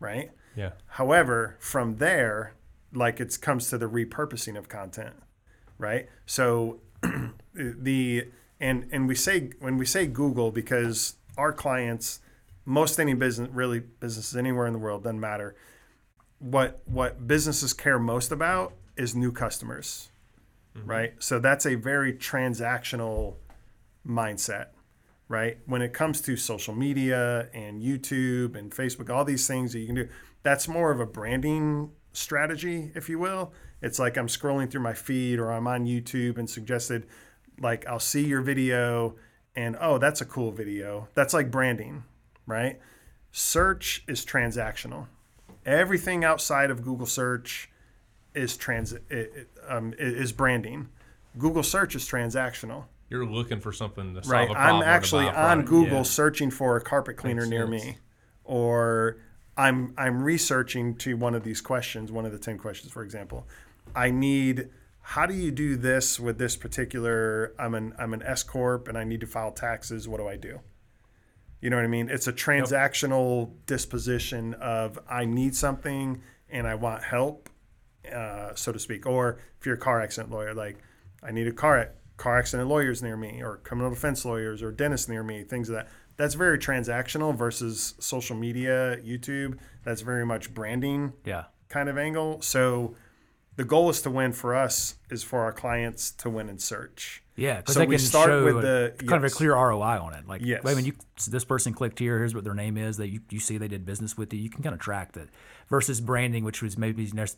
[0.00, 0.30] right?
[0.56, 0.70] yeah.
[0.86, 2.54] However, from there,
[2.92, 5.14] like it comes to the repurposing of content,
[5.78, 6.08] right?
[6.24, 6.80] So
[7.54, 12.20] the and and we say when we say Google because our clients,
[12.64, 15.54] most any business really businesses anywhere in the world doesn't matter.
[16.38, 20.08] What what businesses care most about is new customers,
[20.76, 20.90] Mm-hmm.
[20.90, 21.14] right?
[21.18, 23.36] So that's a very transactional
[24.06, 24.66] mindset,
[25.28, 25.58] right?
[25.66, 29.86] When it comes to social media and YouTube and Facebook, all these things that you
[29.86, 30.08] can do,
[30.42, 33.52] that's more of a branding strategy, if you will.
[33.82, 37.06] It's like I'm scrolling through my feed or I'm on YouTube and suggested,
[37.60, 39.16] like, I'll see your video
[39.54, 41.08] and, oh, that's a cool video.
[41.14, 42.04] That's like branding,
[42.46, 42.78] right?
[43.32, 45.06] Search is transactional.
[45.64, 47.70] Everything outside of Google search
[48.36, 50.88] is trans it, um, is branding.
[51.38, 54.82] Google search is transactional You're looking for something to solve right a problem.
[54.82, 55.68] i'm actually buy a on product.
[55.68, 56.02] google Yeah.
[56.04, 57.84] searching for a carpet cleaner Makes near sense.
[57.84, 57.98] me
[58.44, 59.18] or
[59.56, 63.46] i'm i'm researching to one of these questions one of the 10 questions for example
[63.94, 64.68] i need
[65.00, 68.96] how do you do this with this particular i'm an i'm an s corp and
[68.96, 70.60] i need to file taxes what do i do
[71.60, 76.74] you know what i mean it's a transactional disposition of i need something and i
[76.74, 77.50] want help
[78.12, 79.06] uh, so to speak.
[79.06, 80.78] Or if you're a car accident lawyer, like
[81.22, 85.08] I need a car car accident lawyers near me, or criminal defense lawyers, or dentists
[85.08, 85.88] near me, things of that.
[86.16, 89.58] That's very transactional versus social media, YouTube.
[89.84, 91.44] That's very much branding Yeah.
[91.68, 92.40] kind of angle.
[92.40, 92.94] So
[93.56, 97.22] the goal is to win for us is for our clients to win in search.
[97.36, 100.14] Yeah, because So they we can start with the- kind of a clear ROI on
[100.14, 100.26] it.
[100.26, 100.62] Like, Yes.
[100.64, 102.96] wait, when you so this person clicked here, here's what their name is.
[102.96, 104.40] That you, you see they did business with you.
[104.40, 105.28] You can kind of track that.
[105.68, 107.36] Versus branding, which was maybe next-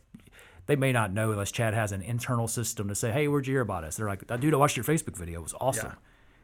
[0.69, 3.55] they may not know unless Chad has an internal system to say, "Hey, where'd you
[3.55, 5.41] hear about us?" They're like, "Dude, I watched your Facebook video.
[5.41, 5.99] It was awesome." Yeah.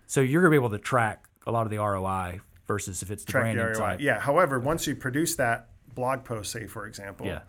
[0.07, 3.25] So you're gonna be able to track a lot of the ROI versus if it's
[3.25, 3.79] the Track the branding ROI.
[3.79, 4.01] side.
[4.01, 4.19] Yeah.
[4.21, 7.41] However, once you produce that blog post, say for example, Yeah.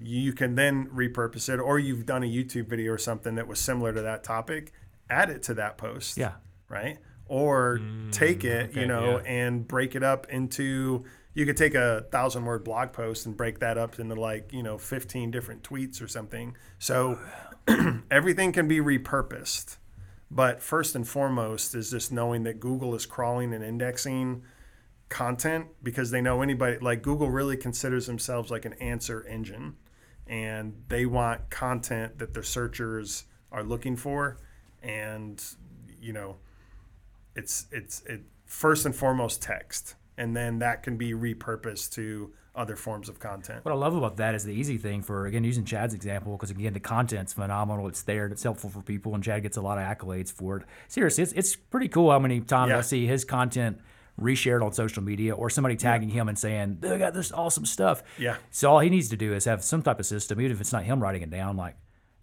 [0.00, 3.58] you can then repurpose it, or you've done a YouTube video or something that was
[3.58, 4.72] similar to that topic,
[5.10, 6.16] add it to that post.
[6.16, 6.32] Yeah.
[6.68, 6.98] Right.
[7.26, 9.24] Or mm, take it, you know, yeah.
[9.26, 11.04] and break it up into.
[11.34, 14.62] You could take a thousand word blog post and break that up into like you
[14.62, 16.56] know fifteen different tweets or something.
[16.78, 17.18] So
[18.10, 19.76] everything can be repurposed.
[20.30, 24.42] But first and foremost is just knowing that Google is crawling and indexing
[25.08, 29.76] content because they know anybody like Google really considers themselves like an answer engine
[30.26, 34.38] and they want content that their searchers are looking for
[34.82, 35.42] and
[36.00, 36.36] you know
[37.36, 42.76] it's it's it first and foremost text and then that can be repurposed to other
[42.76, 43.64] forms of content.
[43.64, 46.50] What I love about that is the easy thing for again using Chad's example because
[46.50, 47.88] again the content's phenomenal.
[47.88, 48.26] It's there.
[48.26, 50.62] It's helpful for people, and Chad gets a lot of accolades for it.
[50.88, 52.78] Seriously, it's it's pretty cool how many times Yeah.
[52.78, 53.80] I see his content
[54.20, 58.04] reshared on social media or somebody tagging him and saying they got this awesome stuff.
[58.18, 58.36] Yeah.
[58.50, 60.72] So all he needs to do is have some type of system, even if it's
[60.72, 61.74] not him writing it down, like.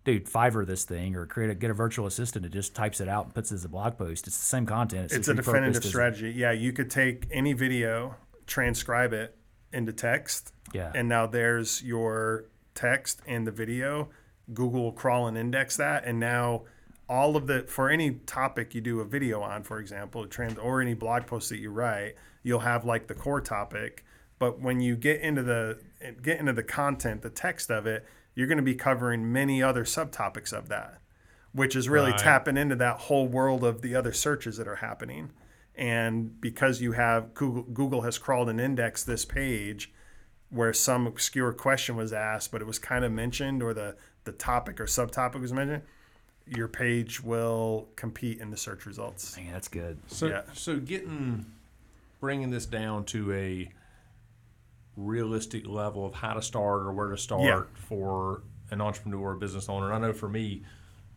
[0.04, 3.08] Dude, Fiverr this thing, or create a get a virtual assistant that just types it
[3.08, 4.26] out and puts it as a blog post.
[4.26, 5.06] It's the same content.
[5.06, 6.32] It's just a definitive as- strategy.
[6.32, 8.16] Yeah, you could take any video,
[8.48, 9.38] transcribe it
[9.72, 10.92] into text, Yeah.
[10.96, 14.10] and now there's your text and the video.
[14.54, 16.64] Google will crawl and index that, and now
[17.08, 20.82] all of the for any topic you do a video on, for example, trans or
[20.82, 24.04] any blog post that you write, you'll have like the core topic.
[24.40, 25.78] But when you get into the
[26.24, 28.04] get into the content, the text of it,
[28.36, 31.00] you're going to be covering many other subtopics of that,
[31.54, 32.20] which is really Right.
[32.20, 35.32] tapping into that whole world of the other searches that are happening.
[35.76, 39.91] And because you have Google, Google has crawled and indexed this page
[40.50, 44.32] where some obscure question was asked, but it was kind of mentioned, or the the
[44.34, 45.82] topic or subtopic was mentioned,
[46.46, 49.36] your page will compete in the search results.
[49.38, 49.98] Man, that's good.
[50.08, 50.41] So, Yeah.
[50.54, 51.46] so getting
[52.20, 53.72] bringing this down to a
[54.96, 57.64] realistic level of how to start or where to start Yeah.
[57.88, 59.88] for an entrepreneur or business owner.
[59.92, 60.64] And I know for me,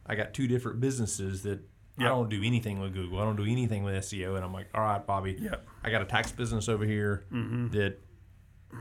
[0.07, 1.61] I got two different businesses that
[1.99, 3.21] I don't do anything with Google.
[3.21, 4.35] I don't do anything with SEO.
[4.37, 5.57] And I'm like, all right, Bobby, Yeah.
[5.85, 7.69] I got a tax business over here Mm-hmm.
[7.69, 8.01] that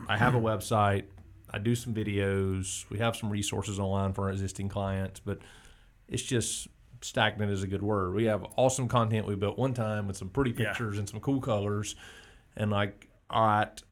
[0.07, 1.05] I have a website.
[1.49, 2.89] I do some videos.
[2.89, 5.39] We have some resources online for our existing clients, but
[6.07, 6.67] it's just
[7.01, 8.15] stagnant is a good word.
[8.15, 10.69] We have awesome content we built one time with some pretty Yeah.
[10.69, 11.95] pictures and some cool colors,
[12.55, 13.83] and like, all right.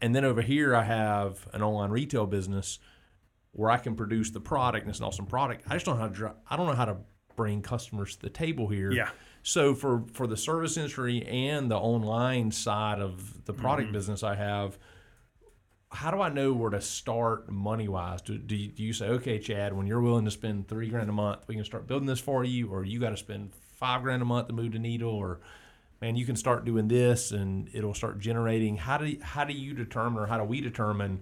[0.00, 2.78] And then over here, I have an online retail business
[3.52, 5.64] where I can produce the product and it's an awesome product.
[5.68, 6.96] I just don't know how to dri- I don't know how to
[7.36, 8.92] bring customers to the table here.
[8.92, 9.10] Yeah.
[9.42, 13.92] So for for the service industry and the online side of the product Mm-hmm.
[13.94, 14.78] business I have,
[15.90, 18.20] how do I know where to start money wise?
[18.20, 21.08] Do, do, you, do you say, okay, Chad, when you're willing to spend three grand
[21.08, 24.02] a month, we can start building this for you, or you got to spend five
[24.02, 25.40] grand a month to move the needle, or
[26.06, 28.76] man, you can start doing this and it'll start generating.
[28.76, 31.20] How do how do you determine, or how do we determine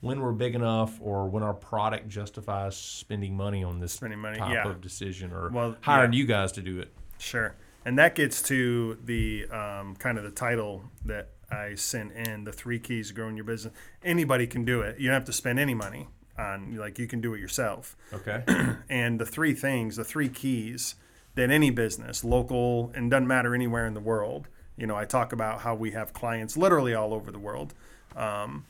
[0.00, 4.38] when we're big enough, or when our product justifies spending money on this Spending money,
[4.38, 4.68] type yeah.
[4.68, 6.92] of decision, or Well, hiring you guys to do it?
[7.18, 7.54] Sure.
[7.84, 12.52] And that gets to the um, kind of the title that I sent in the
[12.52, 13.74] three keys to growing your business.
[14.02, 14.98] Anybody can do it.
[14.98, 17.96] You don't have to spend any money on, like, you can do it yourself.
[18.12, 18.44] Okay.
[18.88, 20.94] And the three things, the three keys
[21.34, 25.32] that any business, local, and doesn't matter anywhere in the world, you know, I talk
[25.32, 27.74] about how we have clients literally all over the world.
[28.16, 28.64] Um,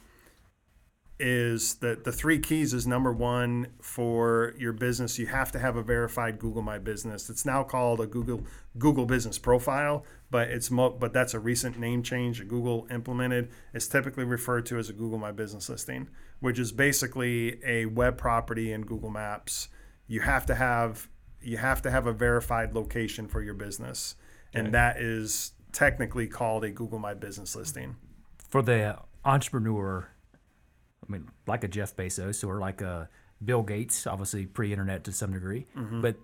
[1.25, 5.77] is that the three keys is number one for your business you have to have
[5.77, 7.31] a verified google my business.
[7.31, 8.45] It's now called a google
[8.77, 13.51] google business profile but it's mo- but that's a recent name change that google implemented.
[13.73, 16.09] It's typically referred to as a google my business listing
[16.41, 19.69] which is basically a web property in google maps.
[20.09, 21.09] You have to have
[21.43, 24.15] you have to have a verified location for your business
[24.55, 27.97] and that is technically called a google my business listing
[28.51, 30.07] for the entrepreneur,
[31.09, 33.09] I mean, like a Jeff Bezos or like a
[33.43, 36.03] Bill Gates, obviously pre-internet to some degree, Mm-hmm.
[36.03, 36.17] but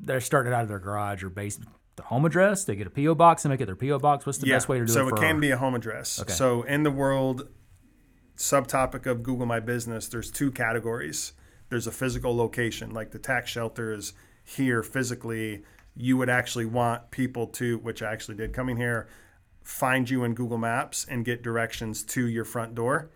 [0.00, 1.70] they're starting out of their garage or basement.
[1.94, 4.26] The home address, they get a PO box and make it their PO box.
[4.26, 5.10] What's the best way to do so it?
[5.10, 6.22] So it can be a home address.
[6.28, 7.48] So in the world
[8.36, 11.32] subtopic of Google My Business, there's two categories.
[11.68, 14.12] There's a physical location, like the tax shelter is
[14.46, 15.64] here physically.
[15.96, 19.08] You would actually want people to, which I actually did coming here,
[19.62, 23.10] find you in Google Maps and get directions to your front door.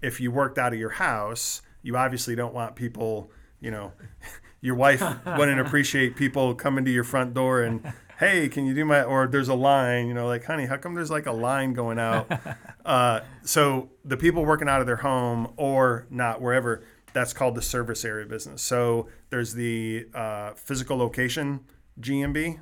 [0.00, 3.30] If you worked out of your house, you obviously don't want people,
[3.60, 3.92] you know,
[4.62, 5.02] your wife
[5.36, 9.26] wouldn't appreciate people coming to your front door and, hey, can you do my, or
[9.26, 12.30] there's a line, you know, like, honey, how come there's like a line going out?
[12.84, 16.82] Uh, so the people working out of their home or not wherever,
[17.12, 18.62] that's called the service area business.
[18.62, 21.60] So there's the uh, physical location
[22.00, 22.60] GMB,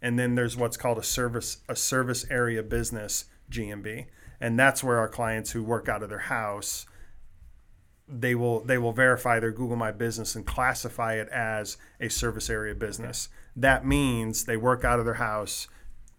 [0.00, 4.06] and then there's what's called a service a service area business GMB,
[4.40, 6.86] and that's where our clients who work out of their house
[8.10, 12.50] they will they will verify their Google My Business and classify it as a service
[12.50, 13.28] area business.
[13.54, 15.68] That means they work out of their house.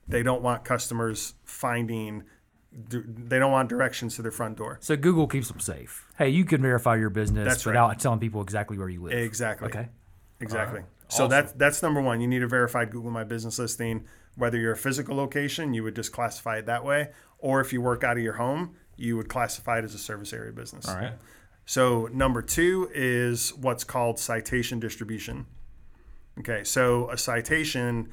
[0.08, 2.24] They don't want customers finding.
[2.72, 4.78] They don't want directions to their front door.
[4.82, 6.08] So Google keeps them safe.
[6.18, 7.74] Hey, you can verify your business That's right.
[7.74, 9.14] without telling people exactly where you live.
[9.14, 9.68] Exactly.
[9.68, 9.90] Okay.
[10.40, 10.82] Exactly.
[11.10, 12.22] So that's that's number one.
[12.22, 14.06] You need a verified Google My Business listing.
[14.38, 17.82] Whether you're a physical location, you would just classify it that way, or if you
[17.82, 20.88] work out of your home, you would classify it as a service area business.
[20.88, 21.14] All right.
[21.66, 25.46] So number two is what's called citation distribution.
[26.40, 28.10] Okay, so a citation,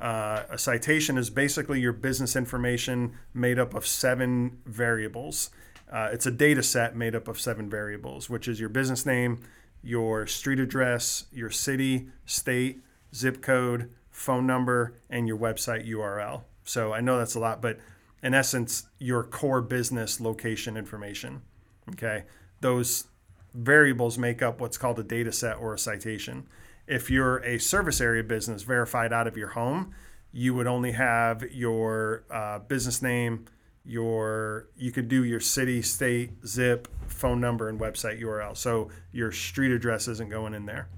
[0.00, 5.50] uh, a citation is basically your business information made up of seven variables.
[5.90, 9.40] Uh, it's a data set made up of seven variables, which is your business name,
[9.82, 12.82] your street address, your city, state,
[13.14, 16.42] zip code, phone number, and your website URL.
[16.64, 17.78] So I know that's a lot, but
[18.22, 21.42] in essence, your core business location information.
[21.90, 22.24] Okay.
[22.60, 23.04] Those
[23.52, 26.48] variables make up what's called a data set or a citation.
[26.86, 29.94] If you're a service area business verified out of your home,
[30.32, 33.46] you would only have your uh, business name,
[33.84, 38.56] your you could do your city, state, zip, phone number, and website URL.
[38.56, 40.88] So your street address isn't going in there.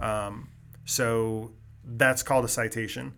[0.00, 0.48] Um,
[0.84, 1.52] so
[1.84, 3.14] that's called a citation.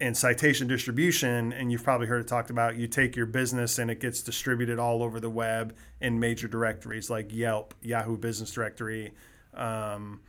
[0.00, 3.88] And citation distribution, and you've probably heard it talked about, you take your business and
[3.88, 9.12] it gets distributed all over the web in major directories like Yelp, Yahoo Business Directory,
[9.54, 10.20] um,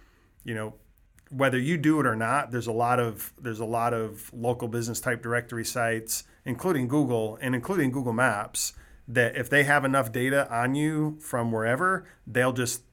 [0.43, 0.75] you know,
[1.35, 4.67] whether you do it or not, there's a lot of there's a lot of local
[4.67, 8.73] business type directory sites, including Google and including Google Maps,
[9.07, 12.83] that if they have enough data on you from wherever, they'll just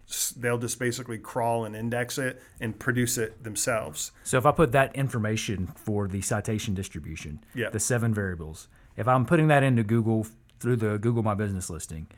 [0.40, 4.10] they'll just basically crawl and index it and produce it themselves.
[4.24, 7.70] So if I put that information for the citation distribution, Yeah.
[7.70, 8.66] the seven variables,
[8.96, 10.26] if I'm putting that into Google
[10.58, 12.08] through the Google My Business listing,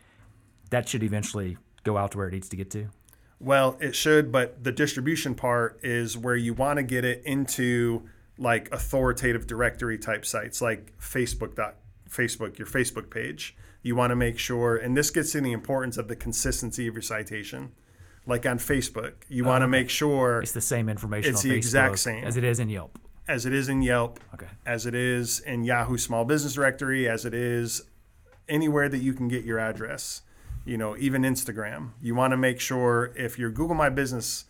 [0.70, 2.88] that should eventually go out to where it needs to get to.
[3.42, 8.08] Well, it should, but the distribution part is where you want to get it into
[8.38, 11.54] like authoritative directory type sites like Facebook
[12.08, 13.56] Facebook, your Facebook page.
[13.82, 16.94] You want to make sure, and this gets in the importance of the consistency of
[16.94, 17.72] your citation.
[18.26, 21.32] Like on Facebook, you want to oh, make sure It's the same information.
[21.32, 22.22] It's the exact same.
[22.22, 22.96] as it is in Yelp.
[23.26, 24.46] as it is in Yelp, Okay.
[24.64, 27.82] as it is in Yahoo Small Business Directory, as it is
[28.48, 30.22] anywhere that you can get your address.
[30.64, 31.90] You know, even Instagram.
[32.00, 34.44] You want to make sure if your Google My Business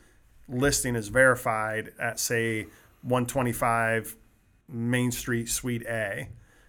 [0.48, 2.64] listing is verified at say
[3.02, 4.16] 125
[4.68, 6.28] Main Street Suite A,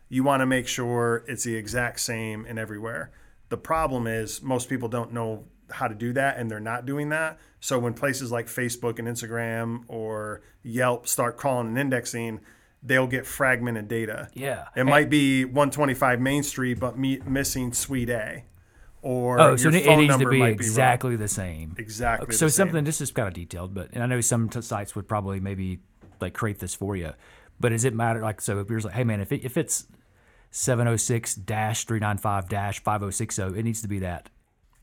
[0.10, 3.12] you want to make sure it's the exact same in everywhere.
[3.50, 7.10] The problem is most people don't know how to do that and they're not doing
[7.10, 7.39] that.
[7.60, 12.41] So when places like Facebook and Instagram or Yelp start crawling and indexing,
[12.84, 14.30] they'll get fragmented data.
[14.34, 14.68] Yeah.
[14.76, 18.44] It might be 125 Main Street, but me- missing Suite A.
[19.04, 21.76] Or Oh, so it, needs to be exactly the same.
[21.78, 22.68] Exactly So the same.
[22.68, 22.84] something.
[22.86, 25.80] This is kind of detailed, but and I know some t- sites would probably maybe
[26.22, 27.12] like create this for you.
[27.60, 28.22] But does it matter?
[28.22, 29.86] Like, so if you're like, hey man, if it, if it's
[30.51, 34.30] 706 dash 395 dash 5060, it needs to be that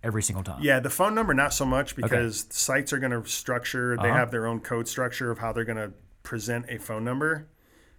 [0.02, 0.62] every single time.
[0.62, 3.96] Yeah, the phone number not so much because sites are going to structure.
[3.96, 4.18] They Uh-huh.
[4.18, 5.92] have their own code structure of how they're going to
[6.22, 7.48] present a phone number.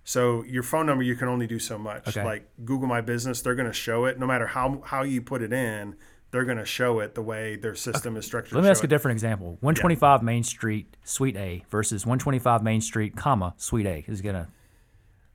[0.03, 2.07] So your phone number you can only do so much.
[2.09, 2.23] Okay.
[2.23, 5.41] Like Google My Business, they're going to show it no matter how how you put
[5.41, 5.95] it in.
[6.31, 8.55] They're going to show it the way their system is structured.
[8.55, 9.57] Let me ask show a different example.
[9.59, 14.47] 125 Main Street, Suite A versus 125 Main Street, comma Suite A is gonna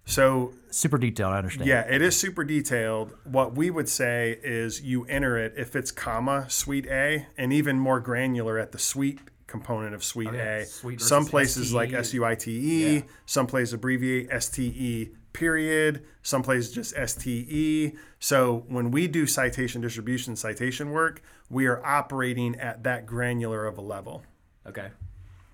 [0.07, 1.35] So super detailed.
[1.35, 1.69] I understand.
[1.69, 3.13] Yeah, it is super detailed.
[3.25, 7.79] What we would say is you enter it if it's comma suite A, and even
[7.79, 10.67] more granular at the suite component of suite oh, Okay, A.
[10.67, 13.03] suite Some places like S U I T E, Yeah.
[13.27, 17.93] some places abbreviate S T E period, some places just S T E.
[18.19, 23.79] So when we do citation distribution citation work, we are operating at that granular of
[23.79, 24.25] a level.
[24.67, 24.89] Okay.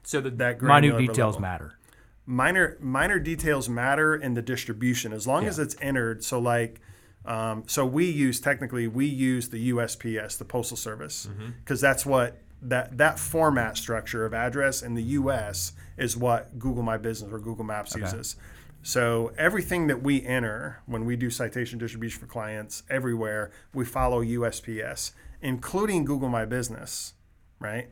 [0.04, 1.40] So the That minute details level.
[1.42, 1.74] matter.
[2.26, 6.80] minor minor details matter in the distribution as long as it's entered so like
[7.24, 11.28] um, so we use technically we use the USPS the postal service
[11.64, 16.82] because that's what that that format structure of address in the US is what Google
[16.82, 18.36] My Business or Google Maps uses
[18.82, 24.22] so everything that we enter when we do citation distribution for clients everywhere we follow
[24.22, 27.14] USPS including Google My Business
[27.60, 27.88] right?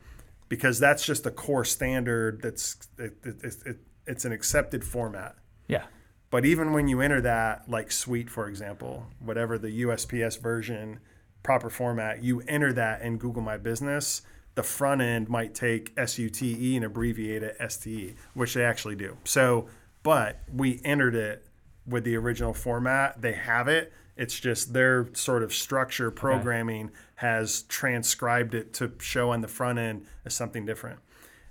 [0.49, 5.35] Because that's just a core standard that's it, it, it, it, it's an accepted format.
[5.67, 5.85] Yeah.
[6.29, 10.99] but even when you enter that like suite for example whatever the usps version
[11.43, 14.21] proper format you enter that in google my business
[14.55, 16.41] the front end might take sute
[16.75, 19.17] and abbreviate it ste which they actually do.
[19.23, 19.67] So
[20.03, 21.45] but we entered it
[21.85, 23.21] with the original format.
[23.21, 23.93] They have it.
[24.17, 29.79] It's just their sort of structure programming has transcribed it to show on the front
[29.79, 30.99] end as something different.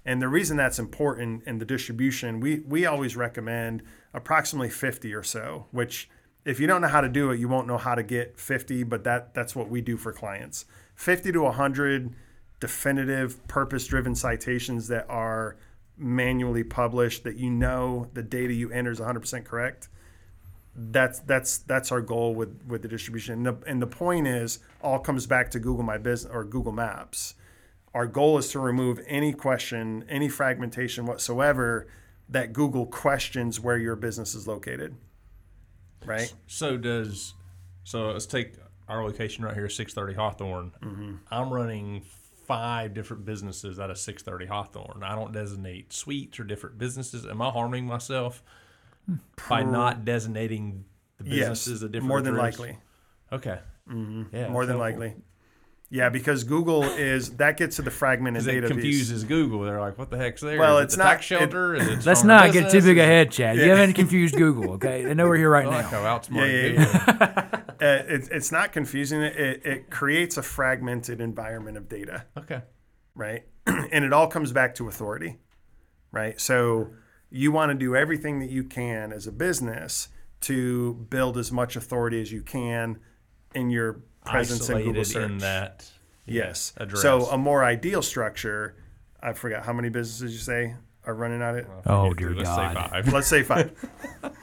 [0.04, 3.82] And the reason that's important in the distribution, we, we always recommend
[4.14, 6.08] approximately 50 or so, which
[6.44, 8.84] if you don't know how to do it, you won't know how to get 50,
[8.84, 10.64] but that, that's what we do for clients.
[10.94, 12.14] 50 to 100
[12.60, 15.56] definitive, purpose driven citations that are
[16.00, 19.88] manually published that you know the data you enter is 100% correct.
[20.74, 23.34] That's that's that's our goal with with the distribution.
[23.34, 26.72] And the, and the point is, all comes back to Google My Business or Google
[26.72, 27.34] Maps
[27.94, 31.88] our goal is to remove any question, any fragmentation whatsoever
[32.28, 34.94] that Google questions where your business is located.
[36.04, 36.32] Right?
[36.46, 37.34] So does
[37.84, 38.54] so let's take
[38.88, 40.72] our location right here 630 Hawthorne.
[40.82, 41.14] Mm-hmm.
[41.30, 42.02] I'm running
[42.54, 45.02] five different businesses out of 630 Hawthorne.
[45.04, 47.24] I don't designate suites or different businesses.
[47.24, 48.42] Am I harming myself
[49.48, 50.84] by not designating
[51.18, 52.58] the Yes, businesses a different more than address?
[52.58, 52.78] likely.
[53.32, 53.58] Okay.
[54.32, 54.78] Yeah, more than helpful.
[54.78, 55.14] likely.
[55.92, 58.66] Yeah, because Google is that gets to the fragmented 'Cause it data.
[58.68, 58.74] piece.
[58.74, 59.62] confuses Google.
[59.62, 60.56] They're like, "What the heck's there?
[60.58, 61.74] Well, Is it it's the not- tax shelter.
[61.74, 63.56] Is it Let's small not get too big Is it- ahead, Chad.
[63.56, 65.02] You haven't confused Google, okay?
[65.04, 66.02] They know we're here right I like now.
[66.02, 67.26] how outsmart Yeah, yeah, Google.
[67.26, 69.22] Uh, Uh, it, it's not confusing.
[69.22, 72.26] It, it it creates a fragmented environment of data.
[72.36, 72.62] Okay.
[73.14, 73.44] right?
[73.66, 75.38] and it all comes back to authority,
[76.12, 76.40] right?
[76.40, 76.90] So
[77.30, 80.08] you want to do everything that you can as a business
[80.42, 82.98] to build as much authority as you can
[83.54, 85.30] in your presence in Google search.
[85.30, 85.90] in that.
[86.26, 86.72] yes.
[86.76, 87.02] address.
[87.02, 88.76] So a more ideal structure,
[89.22, 90.74] I forgot how many businesses you say
[91.04, 91.66] are running on it.
[91.86, 92.74] Oh, dear Let's God.
[92.74, 93.12] say five.
[93.12, 93.72] Let's say five.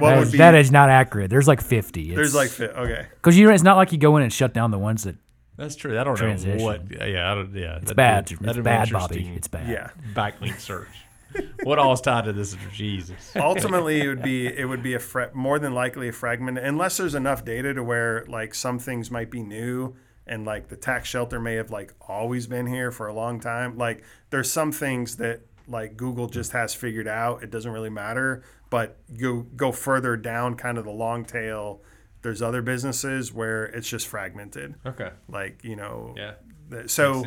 [0.00, 0.38] what That would be?
[0.38, 1.30] that is not accurate.
[1.30, 2.14] There's like 50.
[2.14, 3.06] there's like fi- okay.
[3.14, 5.16] because you know it's not like you go in and shut down the ones that
[5.56, 5.98] That's true.
[5.98, 6.58] I don't Transition.
[6.58, 6.82] know what.
[6.90, 7.78] Yeah, I don't, yeah.
[7.82, 8.30] it's bad.
[8.30, 9.32] It's bad, Bobby.
[9.34, 9.68] It's bad.
[9.68, 9.90] Yeah.
[10.14, 10.88] backlink search.
[11.64, 12.56] what all is tied to this?
[12.72, 13.32] Jesus.
[13.36, 16.96] ultimately it would be it would be a fra- more than likely a fragment unless
[16.96, 19.94] there's enough data to where like some things might be new
[20.26, 23.76] and like the tax shelter may have like always been here for a long time
[23.76, 28.42] like there's some things that like google just has figured out it doesn't really matter
[28.70, 31.82] but you go further down kind of the long tail
[32.22, 35.10] there's other businesses where it's just fragmented Okay.
[35.28, 36.34] like you know Yeah.
[36.70, 37.24] th- so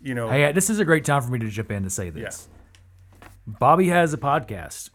[0.00, 2.10] you know Hey, this is a great time for me to jump in to say
[2.10, 2.48] this.
[3.46, 4.90] Bobby has a podcast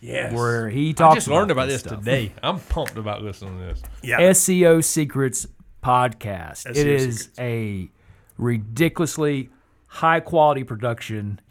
[0.00, 0.32] Yes.
[0.32, 1.00] where he talks.
[1.00, 1.14] I talks.
[1.16, 2.32] just learned about this this today.
[2.42, 3.82] I'm pumped about listening to this.
[4.02, 5.46] yeah SEO Secrets
[5.82, 6.66] podcast.
[6.66, 7.38] it SEO is Secrets.
[7.38, 7.90] a
[8.38, 9.50] ridiculously
[9.86, 11.40] high quality production.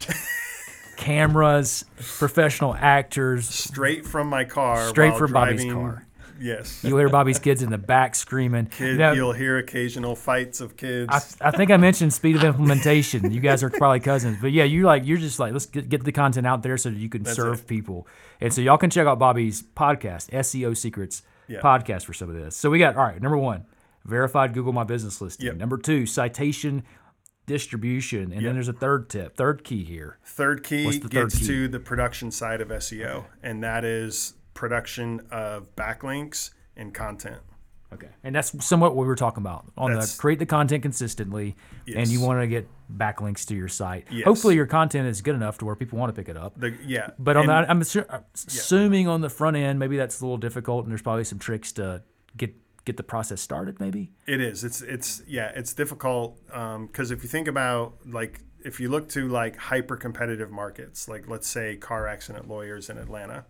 [0.96, 1.84] Cameras,
[2.18, 3.48] professional actors.
[3.48, 6.06] straight from my car Straight from Bobby's car.
[6.40, 8.66] yes You will hear Bobby's kids in the back screaming.
[8.66, 11.08] Kid, Now, you'll hear occasional fights of kids.
[11.40, 13.30] I, I think I mentioned speed of implementation.
[13.32, 16.04] You guys are probably cousins, but yeah, you like you're just like let's get, get
[16.04, 17.66] the content out there so that you can serve it.
[17.66, 18.06] people,
[18.40, 21.60] and so y'all can check out Bobby's podcast, SEO Secrets Yeah.
[21.60, 22.56] podcast for some of this.
[22.56, 23.20] So we got all right.
[23.20, 23.64] Number one,
[24.04, 25.46] verified Google My Business listing.
[25.46, 25.56] Yep.
[25.56, 26.82] Number two, citation
[27.46, 30.18] distribution, and then there's a third tip, third key here.
[30.24, 31.46] third key third gets key?
[31.46, 37.40] to the production side of SEO, and that is production of backlinks and content.
[37.92, 40.82] Okay, and that's somewhat what we were talking about on That's- the create the content
[40.82, 41.56] consistently,
[41.94, 44.06] and you want to get backlinks to your site.
[44.10, 44.24] Yes.
[44.24, 46.58] Hopefully, your content is good enough to where people want to pick it up.
[46.58, 49.98] The yeah, But on and that, I'm assu- uh, assuming on the front end, maybe
[49.98, 52.02] that's a little difficult, and there's probably some tricks to
[52.34, 52.54] get
[52.84, 53.80] get the process started.
[53.80, 54.12] Maybe.
[54.26, 54.64] it is.
[54.64, 59.08] It's it's yeah, it's difficult Um, because if you think about like if you look
[59.10, 63.44] to like hyper competitive markets, like let's say car accident lawyers in Atlanta,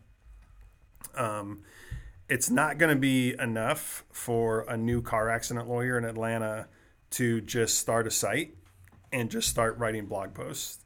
[1.15, 1.63] um,
[2.29, 6.69] it's not going to be enough for a new car accident lawyer in Atlanta
[7.11, 8.55] to just start a site
[9.13, 10.85] and just start writing blog posts.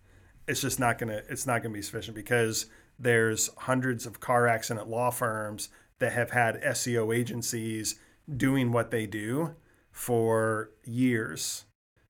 [0.48, 2.66] It's just not going to it's not going to be sufficient because
[2.98, 5.68] there's hundreds of car accident law firms
[5.98, 7.98] that have had SEO agencies
[8.34, 9.54] doing what they do
[9.92, 11.64] for years.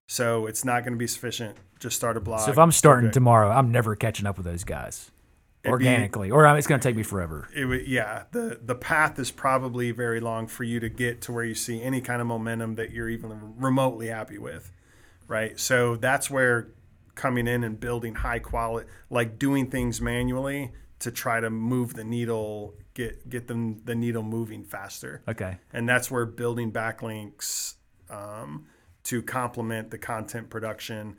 [0.09, 1.57] So it's not going to be sufficient.
[1.81, 2.41] Just start a blog.
[2.41, 3.15] So if I'm starting Okay.
[3.15, 5.11] tomorrow, I'm never catching up with those guys
[5.63, 7.49] It'd be- organically, or uh, it's going to take me forever.
[7.55, 11.33] it would yeah the the path is probably very long for you to get to
[11.33, 14.71] where you see any kind of momentum that you're even remotely happy with
[15.27, 16.69] right so that's where
[17.17, 22.05] coming in and building high quality like doing things manually to try to move the
[22.05, 25.23] needle get get them the needle moving faster.
[25.29, 25.59] Okay.
[25.73, 27.75] and that's where building backlinks
[28.11, 28.67] um,
[29.05, 31.17] to complement the content production.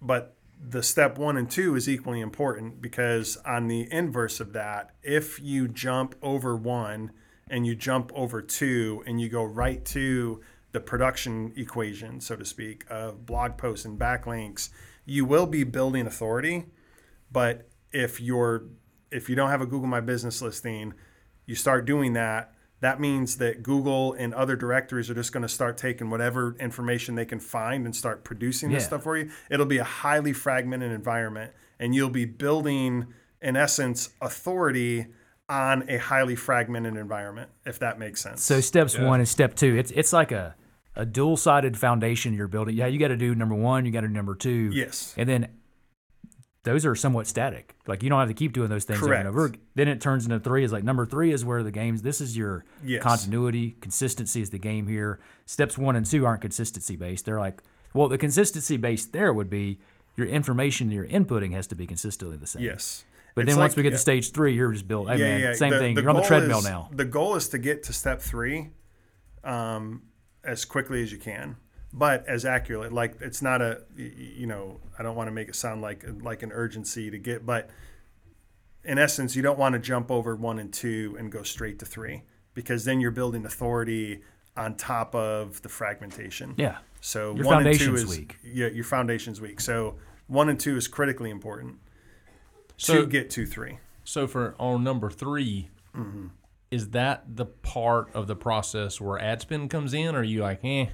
[0.00, 4.94] But the step one and two is equally important because on the inverse of that
[5.02, 7.10] if you jump over one
[7.48, 10.40] and you jump over two and you go right to
[10.70, 14.68] the production equation so to speak of blog posts and backlinks
[15.04, 16.66] you will be building authority.
[17.30, 18.64] But if you're
[19.12, 20.94] if you don't have a Google My Business listing,
[21.46, 22.54] you start doing that.
[22.80, 27.14] That means that Google and other directories are just going to start taking whatever information
[27.14, 29.30] they can find and start producing this stuff for you.
[29.50, 33.06] It'll be a highly fragmented environment, and you'll be building,
[33.40, 35.06] in essence, authority
[35.48, 37.50] on a highly fragmented environment.
[37.64, 38.42] If that makes sense.
[38.42, 40.56] So steps one and step two, it's it's like a
[40.96, 42.76] a dual sided foundation you're building.
[42.76, 44.70] Yeah, you got to do number one, you got to do number two.
[44.72, 45.14] Yes.
[45.16, 45.48] And then
[46.64, 47.74] those are somewhat static.
[47.86, 49.52] Like you don't have to keep doing those things over and over.
[49.74, 50.62] Then it turns into three.
[50.64, 52.02] Is like number three is where the games.
[52.02, 53.02] This is your Yes.
[53.02, 55.18] continuity, consistency is the game here.
[55.46, 57.24] Steps one and two aren't consistency based.
[57.24, 57.62] They're like,
[57.94, 59.80] well, the consistency based there would be
[60.16, 62.62] your information you're inputting has to be consistently the same.
[62.62, 63.04] yes.
[63.34, 63.96] But It's then once we get yeah.
[63.96, 65.08] to stage three, you're just built.
[65.08, 65.94] Hey man, same The- thing.
[65.94, 66.90] the You're on the treadmill is- now.
[66.92, 68.68] The goal is to get to step three
[69.42, 70.02] um,
[70.44, 71.56] as quickly as you can,
[71.92, 72.92] but as accurate.
[72.92, 76.42] Like it's not a you know I don't want to make it sound like like
[76.42, 77.70] an urgency to get, but
[78.84, 81.86] in essence, you don't want to jump over one and two and go straight to
[81.86, 82.22] three
[82.54, 84.22] because then you're building authority
[84.56, 86.54] on top of the fragmentation.
[86.58, 86.78] Yeah.
[87.00, 88.36] So Your one and two is weak.
[88.44, 89.60] yeah, your foundation's weak.
[89.60, 91.76] So one and two is critically important
[92.76, 93.78] So- to get to three.
[94.04, 96.26] So for on number 3 Mm-hmm.
[96.70, 100.40] is that the part of the process where ad spend comes in, or are you
[100.42, 100.86] like, eh,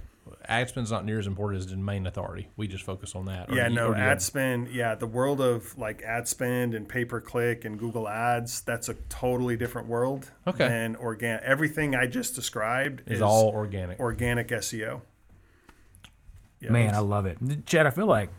[0.44, 2.48] ad spend's not near as important as the main authority.
[2.56, 3.52] We just focus on that.
[3.52, 4.68] Yeah, do you- no, or do ad have- spend.
[4.68, 8.88] Yeah, the world of like ad spend and pay per click and Google Ads, that's
[8.88, 10.30] a totally different world.
[10.46, 10.66] Okay.
[10.66, 13.98] And organic, everything I just described is is, all organic.
[14.00, 15.00] organic SEO.
[16.60, 17.38] Yeah, Man, I love it.
[17.66, 18.30] Chad, I feel like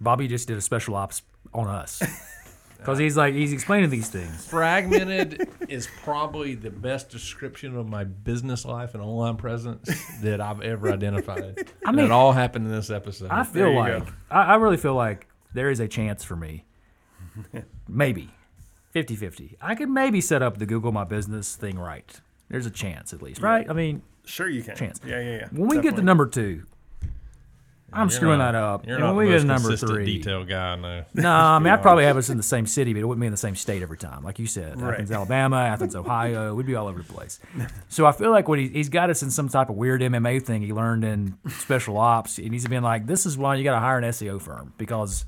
[0.00, 1.22] Bobby just did a special ops
[1.52, 2.02] on us.
[2.82, 4.46] Because he's like, he's explaining these things.
[4.46, 9.88] Fragmented is probably the best description of my business life and online presence
[10.22, 11.70] that I've ever identified.
[11.86, 13.30] I mean- mean, it all happened in this episode.
[13.30, 14.06] I feel like.
[14.30, 16.64] I, I really feel like there is a chance for me.
[17.88, 18.30] maybe
[18.90, 19.56] 50 50.
[19.60, 22.20] I could maybe set up the Google My Business thing right.
[22.48, 23.68] There's a chance at least, right?
[23.68, 24.76] I mean, Sure, you can.
[24.76, 25.00] Chance.
[25.04, 25.48] Yeah, yeah, yeah.
[25.50, 26.04] when we get to Definitely.
[26.04, 26.64] number two,
[27.92, 28.86] I'm screwing not- that up.
[28.86, 31.04] You're And not when we get number three, detail guy I.
[31.14, 33.26] No, I mean, I'd probably have us in the same city, but it wouldn't be
[33.26, 34.22] in the same state every time.
[34.24, 34.94] Like you said, Right.
[34.94, 36.54] Athens, Alabama, Athens, Ohio.
[36.54, 37.38] We'd be all over the place.
[37.88, 40.42] So I feel like what he, he's got us in some type of weird MMA
[40.44, 42.38] thing he learned in special ops.
[42.38, 45.24] And he's been like, this is why you got to hire an SEO firm because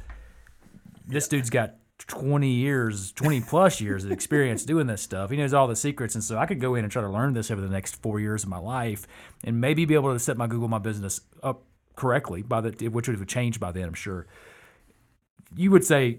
[1.06, 1.74] this dude's got
[2.06, 5.30] 20 years, 20 plus years of experience doing this stuff.
[5.30, 6.14] He knows all the secrets.
[6.14, 8.20] And so I could go in and try to learn this over the next four
[8.20, 9.06] years of my life
[9.44, 11.62] and maybe be able to set my Google My Business up
[11.96, 14.26] correctly by the, which would have changed by then, I'm sure
[15.56, 16.18] you would say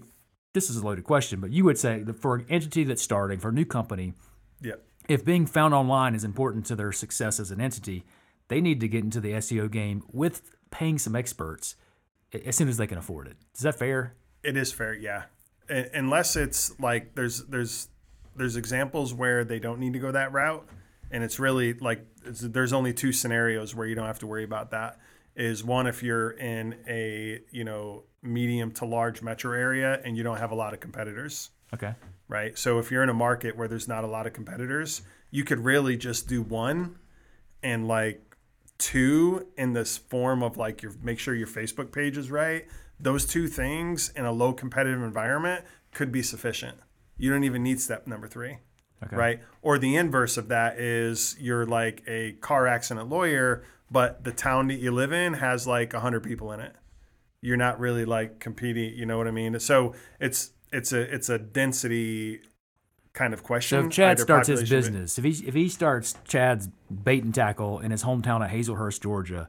[0.54, 3.38] this is a loaded question, but you would say that for an entity that's starting,
[3.38, 4.14] for a new company,
[4.62, 4.74] Yeah.
[5.08, 8.04] if being found online is important to their success as an entity,
[8.48, 11.76] they need to get into the SEO game with paying some experts
[12.44, 13.36] as soon as they can afford it.
[13.54, 14.14] Is that fair?
[14.42, 15.24] It is fair, yeah.
[15.68, 17.88] Unless it's like there's there's
[18.36, 20.64] there's examples where they don't need to go that route,
[21.10, 24.44] and it's really like it's, there's only two scenarios where you don't have to worry
[24.44, 24.98] about that.
[25.36, 30.22] Is one if you're in a you know medium to large metro area and you
[30.22, 31.94] don't have a lot of competitors, Okay.
[32.28, 32.58] right?
[32.58, 35.60] So if you're in a market where there's not a lot of competitors, you could
[35.64, 36.96] really just do one
[37.62, 38.22] and like
[38.78, 42.66] two in this form of like your make sure your Facebook page is right.
[42.98, 46.78] Those two things in a low competitive environment could be sufficient.
[47.18, 48.58] You don't even need step number three.
[49.04, 49.14] Okay.
[49.16, 49.40] Right.
[49.60, 54.68] Or the inverse of that is you're like a car accident lawyer, but the town
[54.68, 56.74] that you live in has like 100 people in it.
[57.40, 59.58] You're not really like competing, you know what I mean?
[59.60, 62.40] So it's it's a it's a density
[63.12, 63.86] kind of So question.
[63.86, 67.90] if Chad starts his business, if he if he starts Chad's bait and tackle in
[67.90, 69.48] his hometown of Hazlehurst, Georgia,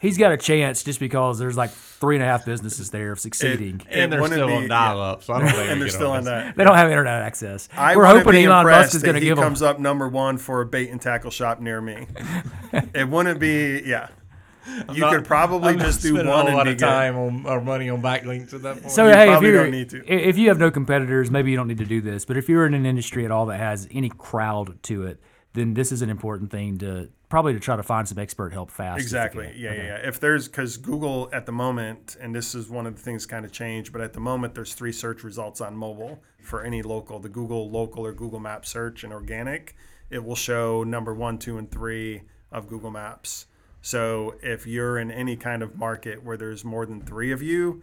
[0.00, 3.20] he's got a chance just because there's like three and a half businesses there of
[3.20, 3.80] succeeding.
[3.90, 5.94] It And they're still be- on dial up, so I don't think and they're get
[5.94, 6.56] still on on that.
[6.56, 7.68] they don't have internet access.
[7.76, 9.44] I We're hoping be Elon impressed Musk is that going to he give him.
[9.44, 12.06] comes up number one for a bait and tackle shop near me.
[12.94, 14.08] it wouldn't be, yeah.
[14.92, 17.16] You not- could probably I'm not just do spending one a and lot of time
[17.16, 18.92] on or money on backlinks at that point.
[18.92, 20.04] So You hey, if probably you don't need to.
[20.28, 22.24] if you have no competitors, maybe you don't need to do this.
[22.24, 25.18] But if you're in an industry at all that has any crowd to it,
[25.54, 28.70] then this is an important thing to probably to try to find some expert help
[28.70, 29.00] fast.
[29.00, 29.54] Exactly.
[29.56, 29.78] Yeah, Okay.
[29.78, 30.08] yeah, yeah.
[30.08, 33.44] If there's because Google at the moment, and this is one of the things kind
[33.46, 37.18] of changed, but at the moment there's three search results on mobile for any local,
[37.20, 39.74] the Google local or Google Map search and organic.
[40.10, 42.22] It will show number one, two, and three
[42.52, 43.46] of Google Maps.
[43.80, 47.82] So if you're in any kind of market where there's more than three of you,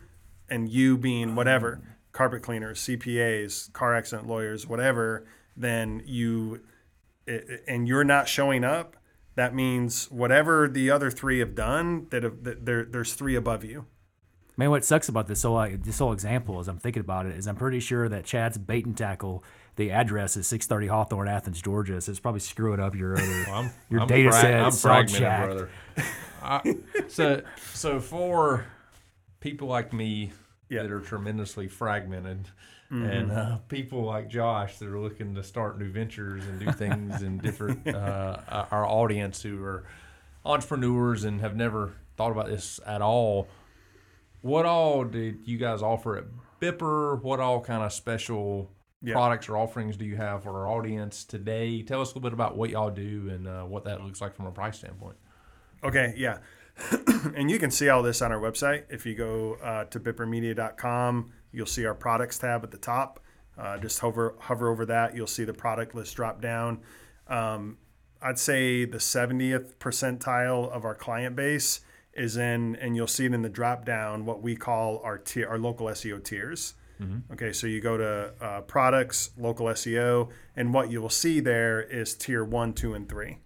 [0.49, 1.81] and you being whatever,
[2.11, 5.25] carpet cleaners, CPAs, car accident lawyers, whatever,
[5.55, 6.61] then you
[7.25, 8.95] it, and you're not showing up,
[9.37, 13.63] that means whatever the other three have done, that, have, that there, there's three above
[13.63, 13.85] you.
[14.57, 17.35] Man, what sucks about this whole uh, this whole example, as I'm thinking about it,
[17.37, 19.43] is I'm pretty sure that Chad's bait and tackle.
[19.75, 22.01] The address is 630 Hawthorne, Athens, Georgia.
[22.01, 24.53] So it's probably screwing up your other I'm, your I'm data frag- set.
[24.59, 25.69] I'm it's fragmented, brother.
[26.41, 26.75] I,
[27.07, 28.65] so, so for
[29.39, 30.31] people like me
[30.69, 30.81] Yeah.
[30.81, 32.47] that are tremendously fragmented,
[32.89, 37.21] and uh, people like Josh that are looking to start new ventures and do things
[37.21, 38.37] in different, uh,
[38.71, 39.83] our audience who are
[40.45, 43.47] entrepreneurs and have never thought about this at all.
[44.41, 46.25] What all did you guys offer at
[46.61, 47.21] Bipper?
[47.21, 48.71] What all kind of special
[49.01, 49.13] Yeah.
[49.13, 51.81] products or offerings do you have for our audience today?
[51.83, 54.35] Tell us a little bit about what y'all do and uh, what that looks like
[54.35, 55.17] from a price standpoint.
[55.83, 56.37] Okay, yeah.
[57.35, 58.83] and you can see all this on our website.
[58.89, 63.19] If you go uh, to bippermedia.com, you'll see our products tab at the top.
[63.57, 65.15] Uh, just hover hover over that.
[65.15, 66.81] You'll see the product list drop down.
[67.27, 67.77] Um,
[68.21, 71.81] I'd say the 70th percentile of our client base
[72.13, 75.47] is in, and you'll see it in the drop down, what we call our tier,
[75.47, 76.73] our local SEO tiers.
[77.33, 81.79] Okay, so you go to uh, products, local SEO, and what you will see there
[81.81, 83.37] is tier one, two, and three.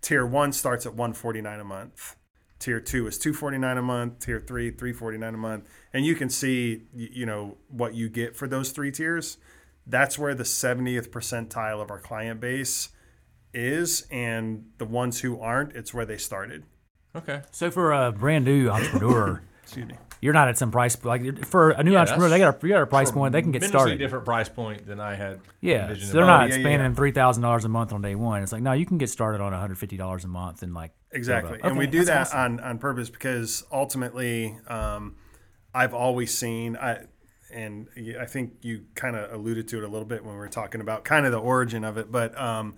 [0.00, 2.16] Tier one starts at 149 a month.
[2.58, 4.18] Tier two is 249 a month.
[4.18, 5.68] Tier three, 349 a month.
[5.94, 9.38] And you can see, you know, what you get for those three tiers.
[9.86, 12.88] That's where the 70th percentile of our client base
[13.52, 16.64] is, and the ones who aren't, it's where they started.
[17.14, 17.42] Okay.
[17.52, 19.94] So for a brand new entrepreneur, Excuse me.
[20.20, 22.28] you're not at some price like for a new Yeah, entrepreneur.
[22.28, 23.32] They got a, you got a price point.
[23.32, 23.98] They can get Tremendously started.
[23.98, 25.40] different price point than I had.
[25.60, 26.60] Yeah, envisioned so they're in not yeah, yeah.
[26.62, 28.42] spending three thousand dollars a month on day one.
[28.42, 30.74] It's like no, you can get started on one hundred fifty dollars a month and
[30.74, 31.58] like Exactly.
[31.58, 32.38] Okay, and we do that awesome.
[32.40, 35.14] on, on purpose because ultimately, um,
[35.74, 37.04] I've always seen, I,
[37.52, 37.88] and
[38.20, 40.80] I think you kind of alluded to it a little bit when we were talking
[40.80, 42.76] about kind of the origin of it, but um,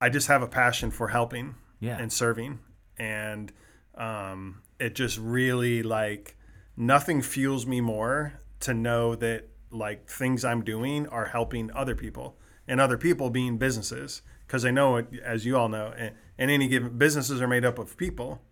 [0.00, 1.98] I just have a passion for helping Yeah.
[1.98, 2.60] and serving.
[2.98, 3.52] And
[3.96, 6.36] um, it just really like
[6.76, 12.38] nothing fuels me more to know that like things I'm doing are helping other people
[12.68, 14.22] and other people being businesses.
[14.46, 17.78] Because I know, it, as you all know, and, any given businesses are made up
[17.78, 18.42] of people.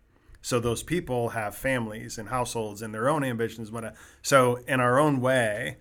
[0.43, 3.71] So those people have families and households and their own ambitions.
[4.23, 5.79] So in our own way,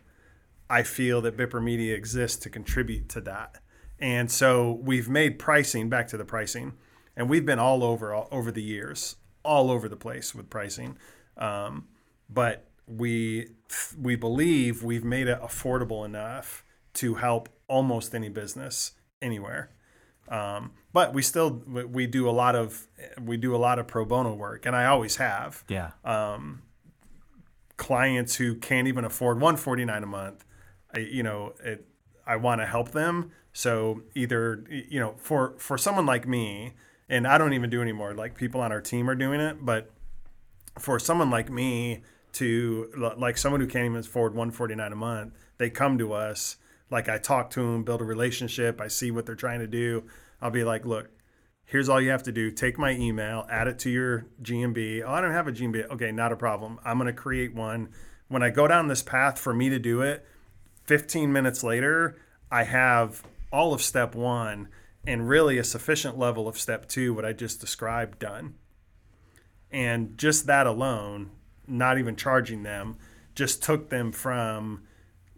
[0.70, 3.62] I feel that Bipper Media exists to contribute to that.
[4.00, 6.74] And so we've made pricing back to the pricing,
[7.18, 10.98] and we've been all over all, over the years, all over the place with pricing.
[11.38, 11.88] Um,
[12.30, 13.50] but we
[13.98, 19.72] we believe we've made it affordable enough to help almost any business anywhere.
[20.30, 22.88] Um, but we still we- do a lot of
[23.22, 25.64] we do a lot of pro bono work, and I always have.
[25.68, 25.92] Yeah,
[27.78, 30.44] clients who can't even afford 149 a month
[30.94, 31.86] I, you know it,
[32.28, 33.32] i want to help them.
[33.54, 36.74] So either you know for for someone like me
[37.08, 39.92] and i don't even do anymore like people on our team are doing it but
[40.78, 42.04] for someone like me
[42.34, 46.58] to like someone who can't even afford 149 a month they come to us
[46.90, 50.04] like i talk to them build a relationship i see what they're trying to do.
[50.42, 51.10] I'll be like look
[51.66, 52.50] here's all you have to do.
[52.50, 56.12] Take my email add it to your gmb oh i don't have a gmb okay
[56.12, 56.80] not a problem.
[56.84, 57.90] I'm going to create one.
[58.28, 60.26] When i go down this path for me to do it
[60.86, 62.18] 15 minutes later
[62.52, 64.70] i have all of step one
[65.06, 68.56] and really a sufficient level of step two what i just described done.
[69.72, 71.32] And just that alone
[71.68, 72.98] not even charging them
[73.36, 74.82] just took them from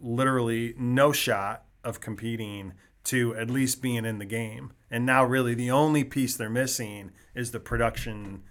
[0.02, 2.74] literally no shot of competing
[3.04, 4.72] to at least being in the game.
[4.90, 8.42] And now really the only piece they're missing is the production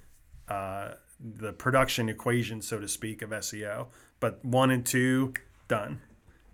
[0.48, 3.88] uh, the production equation so to speak of seo
[4.20, 5.34] but one and two
[5.68, 6.02] done.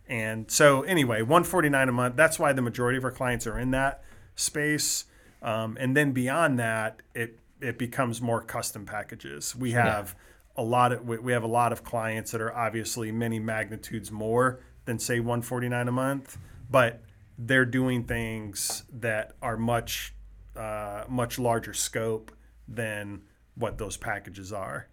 [0.08, 3.72] And so anyway 149 a month that's why the majority of our clients are in
[3.72, 4.04] that
[4.36, 5.06] space.
[5.42, 9.56] Um, and then beyond that it it becomes more custom packages.
[9.56, 10.16] We have
[10.56, 14.12] a lot of we we have a lot of clients that are obviously many magnitudes
[14.12, 16.38] more than say 149 a month
[16.72, 17.04] but
[17.38, 20.16] they're doing things that are much
[20.56, 22.32] uh, much larger scope
[22.68, 23.22] than
[23.54, 24.88] what those packages are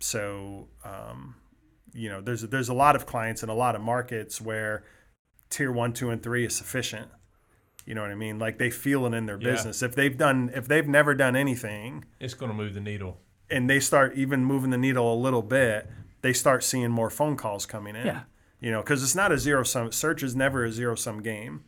[0.00, 1.34] so um,
[1.92, 4.84] you know there's there's a lot of clients in a lot of markets where
[5.50, 7.08] tier one two and three is sufficient
[7.86, 9.50] you know what i mean like they feel it in their Yeah.
[9.52, 13.18] business if they've done if they've never done anything It's going to move the needle.
[13.50, 15.90] and they start even moving the needle a little bit
[16.20, 18.20] they start seeing more phone calls coming in Yeah.
[18.60, 21.64] You know because it's not a zero sum search is never a zero sum game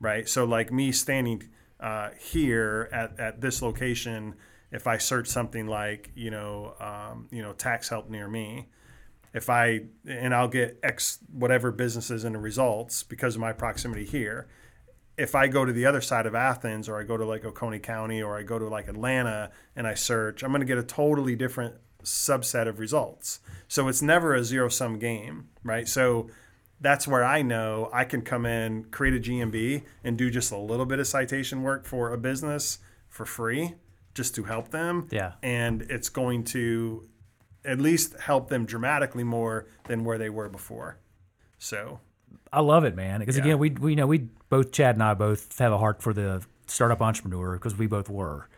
[0.00, 1.48] right so like me standing
[1.80, 4.34] uh, here at, at this location
[4.70, 8.68] if i search something like you know um, you know tax help near me
[9.32, 14.04] if I and I'll get X whatever businesses in the results because of my proximity
[14.04, 14.48] here.
[15.16, 17.78] If I go to the other side of Athens or I go to like Oconee
[17.78, 20.82] County or I go to like Atlanta and I search, I'm going to get a
[20.82, 23.40] totally different subset of results.
[23.68, 25.88] So it's never a zero sum game, right?
[25.88, 26.28] So
[26.80, 30.56] that's where I know I can come in, create a GMB, and do just a
[30.58, 32.78] little bit of citation work for a business
[33.08, 33.74] for free
[34.14, 35.06] just to help them.
[35.10, 35.32] Yeah.
[35.42, 37.08] And it's going to
[37.64, 40.98] at least help them dramatically more than where they were before.
[41.58, 42.00] So,
[42.52, 43.20] I love it, man.
[43.20, 43.42] Because Yeah.
[43.44, 46.12] again, we we you know we both Chad and I both have a heart for
[46.12, 48.48] the startup entrepreneur because we both were.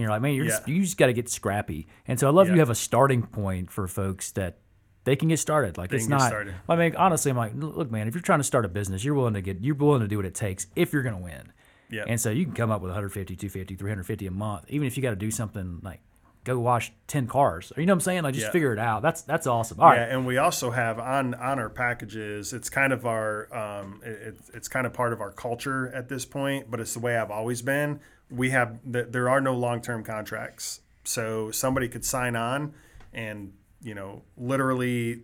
[0.00, 1.86] And you're like, man, you're just, you just got to get scrappy.
[2.08, 4.56] And so I love you have a starting point for folks that
[5.04, 5.76] they can get started.
[5.76, 6.32] Like it's not.
[6.70, 9.12] I mean, honestly, I'm like, look, man, if you're trying to start a business, you're
[9.14, 11.52] willing to get, you're willing to do what it takes if you're going to win.
[11.90, 12.04] Yeah.
[12.06, 15.02] And so you can come up with 150, 250, 350 a month, even if you
[15.02, 16.00] got to do something like
[16.44, 17.70] go wash ten cars.
[17.76, 18.22] You know what I'm saying?
[18.22, 18.52] Like just Yeah.
[18.52, 19.02] figure it out.
[19.02, 19.78] That's that's awesome.
[19.80, 19.96] All right.
[20.08, 22.54] Yeah, and we also have on on our packages.
[22.54, 26.08] It's kind of our um, it, it's- it's kind of part of our culture at
[26.08, 28.00] this point, but it's the way I've always been.
[28.30, 32.74] We have th- there are no long term contracts, so somebody could sign on,
[33.12, 33.52] and
[33.82, 35.22] you know, literally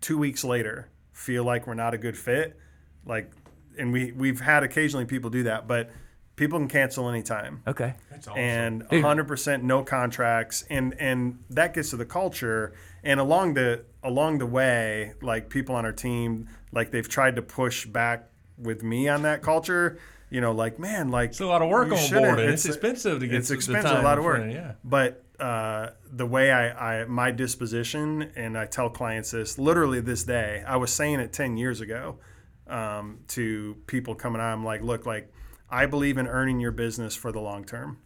[0.00, 2.58] two weeks later, feel like we're not a good fit.
[3.04, 3.30] Like,
[3.78, 5.90] and we we've had occasionally people do that, but
[6.36, 7.92] people can cancel anytime Okay.
[8.10, 8.40] That's awesome.
[8.40, 12.72] and 100% no contracts and and that gets to the culture
[13.04, 17.42] and along the along the way like people on our team like they've tried to
[17.42, 19.98] push back with me on that culture
[20.30, 23.20] you know like man like It's a lot of work on board, and it's expensive
[23.20, 24.50] to get it's the expensive time a lot of work.
[24.50, 24.72] yeah.
[24.84, 30.24] but uh, the way I, I my disposition and I tell clients this literally this
[30.24, 32.18] day I was saying it 10 years ago
[32.66, 35.32] um, to people coming on I'm like look like
[35.70, 37.98] I believe in earning your business for the long term.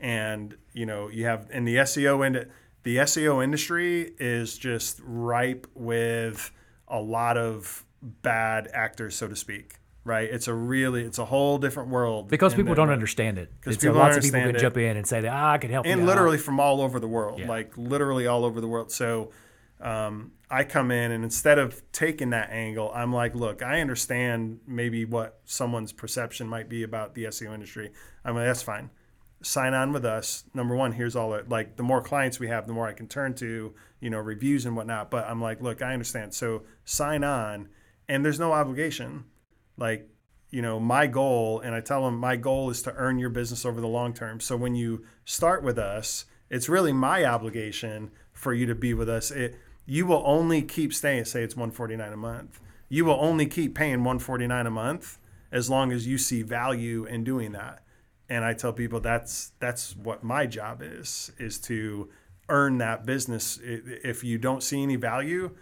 [0.00, 2.46] And you know you have in the SEO end
[2.84, 6.52] the SEO industry is just ripe with
[6.86, 9.77] a lot of bad actors so to speak
[10.08, 13.52] right it's a really it's a whole different world Because people don't understand it.
[13.60, 14.58] Because lots of people it.
[14.58, 15.92] jump in and say that ah, I could help you.
[15.92, 17.48] and out." literally from all over the world, Yeah.
[17.48, 18.90] like literally all over the world.
[18.90, 19.30] So
[19.80, 24.60] um, I come in and instead of taking that angle, I'm like, look, I understand
[24.66, 27.92] maybe what someone's perception might be about the SEO industry.
[28.24, 28.90] I'm like, that's fine.
[29.40, 30.44] Sign on with us.
[30.52, 33.06] Number one, here's all it like the more clients we have, the more I can
[33.06, 35.12] turn to, you know, reviews and whatnot.
[35.12, 36.34] But I'm like, look, I understand.
[36.34, 37.68] So sign on,
[38.08, 39.24] and there's no obligation.
[39.78, 40.08] Like
[40.50, 43.64] you know my goal and i tell them my goal is to earn your business
[43.64, 44.40] over the long term.
[44.40, 49.08] So when you start with us it's really my obligation for you to be with
[49.08, 49.30] us.
[49.30, 49.56] It
[49.86, 52.60] you will only keep staying say it's 149 a month.
[52.88, 55.18] You will only keep paying 149 a month
[55.52, 57.82] as long as you see value in doing that.
[58.28, 62.08] And i tell people that's that's what my job is is to
[62.48, 63.58] earn that business.
[63.62, 65.54] If you don't see any value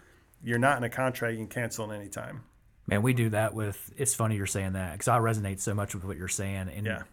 [0.43, 2.43] you're not in a contract you can cancel at any time
[2.87, 3.93] Man, we do that with.
[3.97, 6.85] It's funny you're saying that because I resonate so much with what you're saying, and
[6.85, 7.03] Yeah.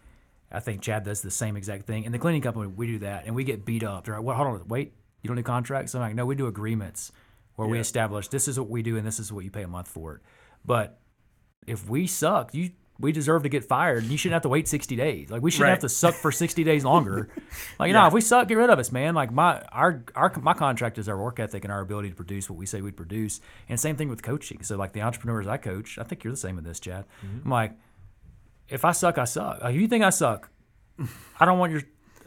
[0.53, 2.05] I think Chad does the same exact thing.
[2.05, 4.05] In the cleaning company, we do that, and we get beat up.
[4.05, 4.37] They're like, "What?
[4.37, 7.11] Hold on, wait, you don't do contracts?" I'm like, "No, we do agreements
[7.57, 9.69] where we establish this is what we do and this is what you pay a
[9.69, 10.23] month for it."
[10.65, 11.01] But
[11.67, 12.71] if we suck, you
[13.01, 15.29] we deserve to get fired, and you shouldn't have to wait 60 days.
[15.31, 17.29] Like we shouldn't have to suck for 60 days longer.
[17.79, 19.15] Like, you know, if we suck, get rid of us, man.
[19.15, 22.49] Like my our our my contract is our work ethic and our ability to produce
[22.49, 23.41] what we say we'd produce.
[23.69, 24.63] And same thing with coaching.
[24.63, 27.05] So like the entrepreneurs I coach, I think you're the same with this, Chad.
[27.25, 27.41] Mm-hmm.
[27.45, 27.73] I'm like,
[28.69, 29.61] if I suck, I suck.
[29.63, 30.51] Like, if you think I suck,
[31.41, 31.83] I don't want your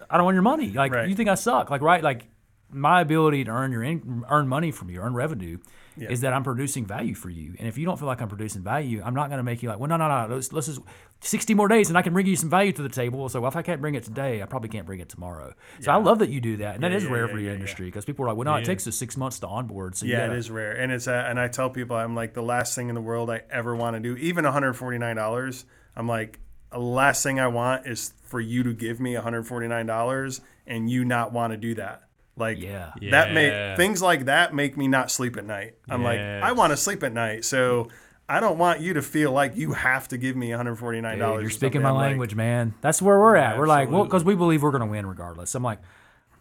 [0.10, 0.72] I don't want your money.
[0.72, 1.08] Like Right.
[1.08, 1.70] you think I suck.
[1.70, 2.28] Like right, like
[2.70, 5.60] my ability to earn your in, earn money from you, earn revenue,
[6.00, 7.56] is that I'm producing value for you.
[7.60, 9.70] And if you don't feel like I'm producing value, I'm not going to make you
[9.70, 10.36] like, well, no, no, no.
[10.36, 10.82] Let's, let's just
[11.22, 13.28] 60 more days, and I can bring you some value to the table.
[13.30, 15.54] So if I can't bring it today, I probably can't bring it tomorrow.
[15.82, 17.50] So I love that you do that, and that is yeah, rare yeah, for your
[17.50, 19.96] yeah, industry because people are like, well, no, it takes us six months to onboard.
[19.96, 22.34] So Yeah, gotta- it is rare, and it's uh, and I tell people I'm like
[22.34, 25.66] the last thing in the world I ever want to do, even 149 dollars.
[25.96, 26.40] I'm like
[26.72, 31.06] the last thing I want is for you to give me 149 dollars and you
[31.06, 32.04] not want to do that.
[32.38, 32.92] Like Yeah.
[33.12, 33.34] that Yeah.
[33.34, 35.76] make things like that make me not sleep at night.
[35.90, 37.90] I'm like I want to sleep at night, so
[38.30, 41.42] I don't want you to feel like you have to give me 149 Dude, dollars.
[41.42, 42.74] you're speaking my language, man.
[42.82, 43.58] That's where we're at.
[43.58, 45.56] We're like, well, because we believe we're going to win regardless.
[45.56, 45.80] I'm like,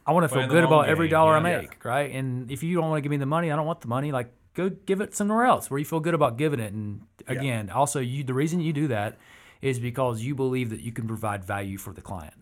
[0.04, 1.60] I want to feel good long about every game, dollar I yeah.
[1.60, 2.10] make, right?
[2.12, 4.10] And if you don't want to give me the money, I don't want the money.
[4.12, 6.72] Like, go give it somewhere else where you feel good about giving it.
[6.72, 9.16] And again, also, you the reason you do that
[9.62, 12.34] is because you believe that you can provide value for the client.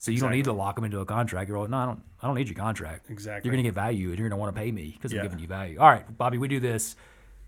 [0.00, 1.48] So you don't need to lock them into a contract.
[1.48, 2.00] You're like, no, I don't.
[2.22, 3.10] I don't need your contract.
[3.10, 3.48] Exactly.
[3.48, 5.20] You're going to get value, and you're going to want to pay me because Yeah.
[5.20, 5.78] I'm giving you value.
[5.80, 6.94] All right, Bobby, we do this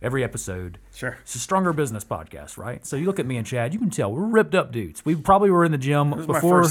[0.02, 0.78] every episode.
[0.94, 1.16] Sure.
[1.22, 2.84] It's a stronger business podcast, right?
[2.86, 5.04] So you look at me and Chad, you can tell we're ripped up dudes.
[5.04, 6.62] We probably were in the gym before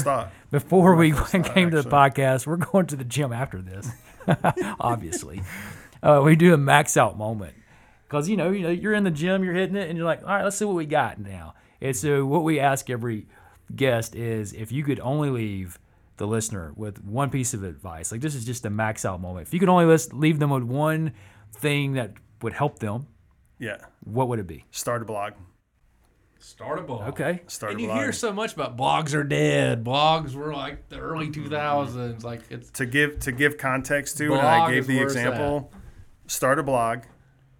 [0.50, 2.46] before we first came thought, to the podcast.
[2.46, 3.88] We're going to the gym after this,
[4.80, 5.42] obviously.
[6.02, 7.54] Uh, we do a max out moment
[8.08, 10.22] because you know, you know, you're in the gym, you're hitting it, and you're like,
[10.22, 11.54] all right, let's see what we got now.
[11.80, 13.26] And so what we ask every
[13.76, 15.78] guest is if you could only leave
[16.16, 19.46] the listener with one piece of advice, like this is just a max out moment.
[19.46, 21.12] If you could only list, leave them with one
[21.52, 23.06] thing that would help them,
[23.58, 24.64] Yeah, what would it be?
[24.70, 25.32] start a blog.
[26.42, 27.08] Start a blog.
[27.10, 27.42] Okay.
[27.48, 28.00] Start And a you blog.
[28.00, 29.84] hear so much about blogs are dead.
[29.84, 31.52] Blogs were like the early mm-hmm.
[31.52, 32.24] 2000s.
[32.24, 35.70] Like it's to give to give context to, and I gave the where it's example.
[36.26, 37.02] Start a blog,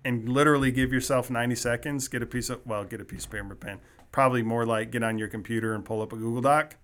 [0.03, 2.09] and literally give yourself ninety seconds.
[2.09, 3.81] Get a piece of well, get a piece of paper and pen.
[4.13, 6.77] Probably more like get on your computer and pull up a Google Doc.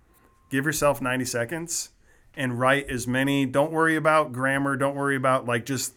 [0.49, 1.89] Give yourself ninety seconds
[2.35, 3.45] and write as many.
[3.45, 4.77] Don't worry about grammar.
[4.77, 5.95] Don't worry about like just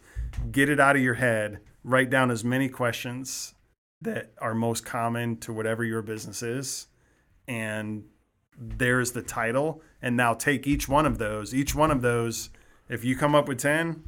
[0.50, 1.60] get it out of your head.
[1.84, 3.54] Write down as many questions
[4.02, 6.88] that are most common to whatever your business is,
[7.46, 8.04] and
[8.58, 12.50] there's the title and now take each one of those each one of those
[12.90, 14.02] If you come up with 10,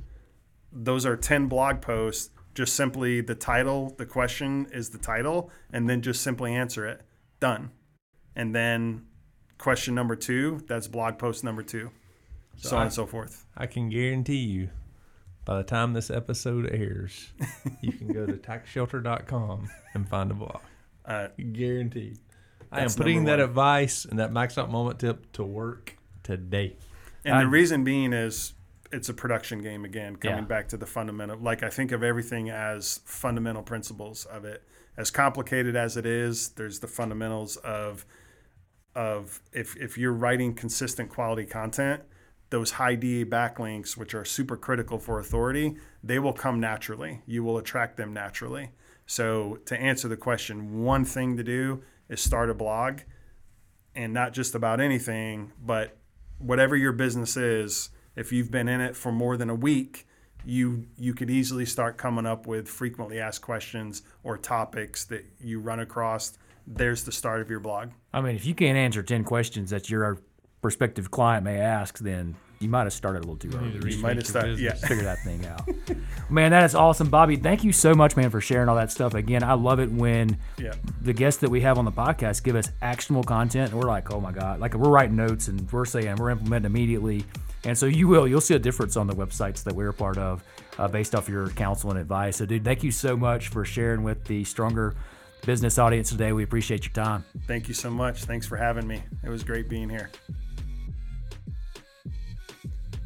[0.73, 2.31] those are 10 blog posts.
[2.55, 7.01] Just simply the title, the question is the title, and then just simply answer it.
[7.43, 7.73] Done.
[8.37, 9.07] And then
[9.59, 11.91] question number two, that's blog post number two.
[12.59, 13.47] So, on I- and so forth.
[13.57, 14.69] I can guarantee you,
[15.45, 17.33] by the time this episode airs,
[17.81, 20.61] you can go to taxshelter.com and find a blog.
[21.05, 22.19] Uh, Guaranteed.
[22.71, 26.77] I am putting that advice and that max out moment tip to work today.
[27.25, 28.55] And I- the reason being is
[28.93, 30.45] it's a production game again, coming Yeah.
[30.45, 31.39] back to the fundamental.
[31.39, 34.63] Like I think of everything as fundamental principles of it.
[34.97, 38.05] As complicated as it is, there's the fundamentals of
[38.95, 42.03] of if if you're writing consistent quality content,
[42.51, 47.23] those high DA backlinks, which are super critical for authority, they will come naturally.
[47.25, 48.73] You will attract them naturally.
[49.07, 53.01] So to answer the question, one thing to do is start a blog
[53.95, 55.97] and not just about anything, but
[56.39, 60.07] whatever your business is, if you've been in it for more than a week,
[60.45, 65.61] you you could easily start coming up with frequently asked questions or topics that you
[65.61, 66.37] run across.
[66.67, 67.91] There's the start of your blog.
[68.13, 70.19] I mean, if you can't answer 10 questions that your
[70.61, 73.93] prospective client may ask, then you might have started a little too early.
[73.97, 74.75] You might have started, yeah.
[74.89, 75.69] Figure that thing out.
[76.31, 77.11] man, that is awesome.
[77.11, 79.15] Bobby, thank you so much, man, for sharing all that stuff.
[79.15, 80.75] Again, I love it when Yeah.
[81.01, 84.13] the guests that we have on the podcast give us actionable content and we're like,
[84.13, 87.25] oh my God, like we're writing notes and we're saying we're implementing immediately.
[87.65, 90.19] And so you will, you'll see a difference on the websites that we're a part
[90.19, 90.43] of
[90.79, 92.37] uh, based off your counsel and advice.
[92.37, 94.95] So, dude, thank you so much for sharing with the stronger
[95.47, 96.33] business audience today.
[96.33, 97.25] We appreciate your time.
[97.47, 98.25] Thank you so much.
[98.25, 99.03] Thanks for having me.
[99.23, 100.11] It was great being here.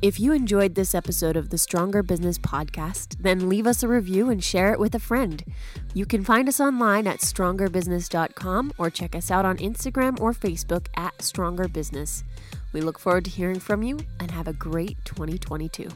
[0.03, 4.29] If you enjoyed this episode of the Stronger Business Podcast, then leave us a review
[4.29, 5.43] and share it with a friend.
[5.95, 10.89] You can find us online at strongerbusiness.com or check us out on Instagram or Facebook
[10.97, 12.25] at Stronger Business.
[12.73, 15.89] We look forward to hearing from you and have a great 2022.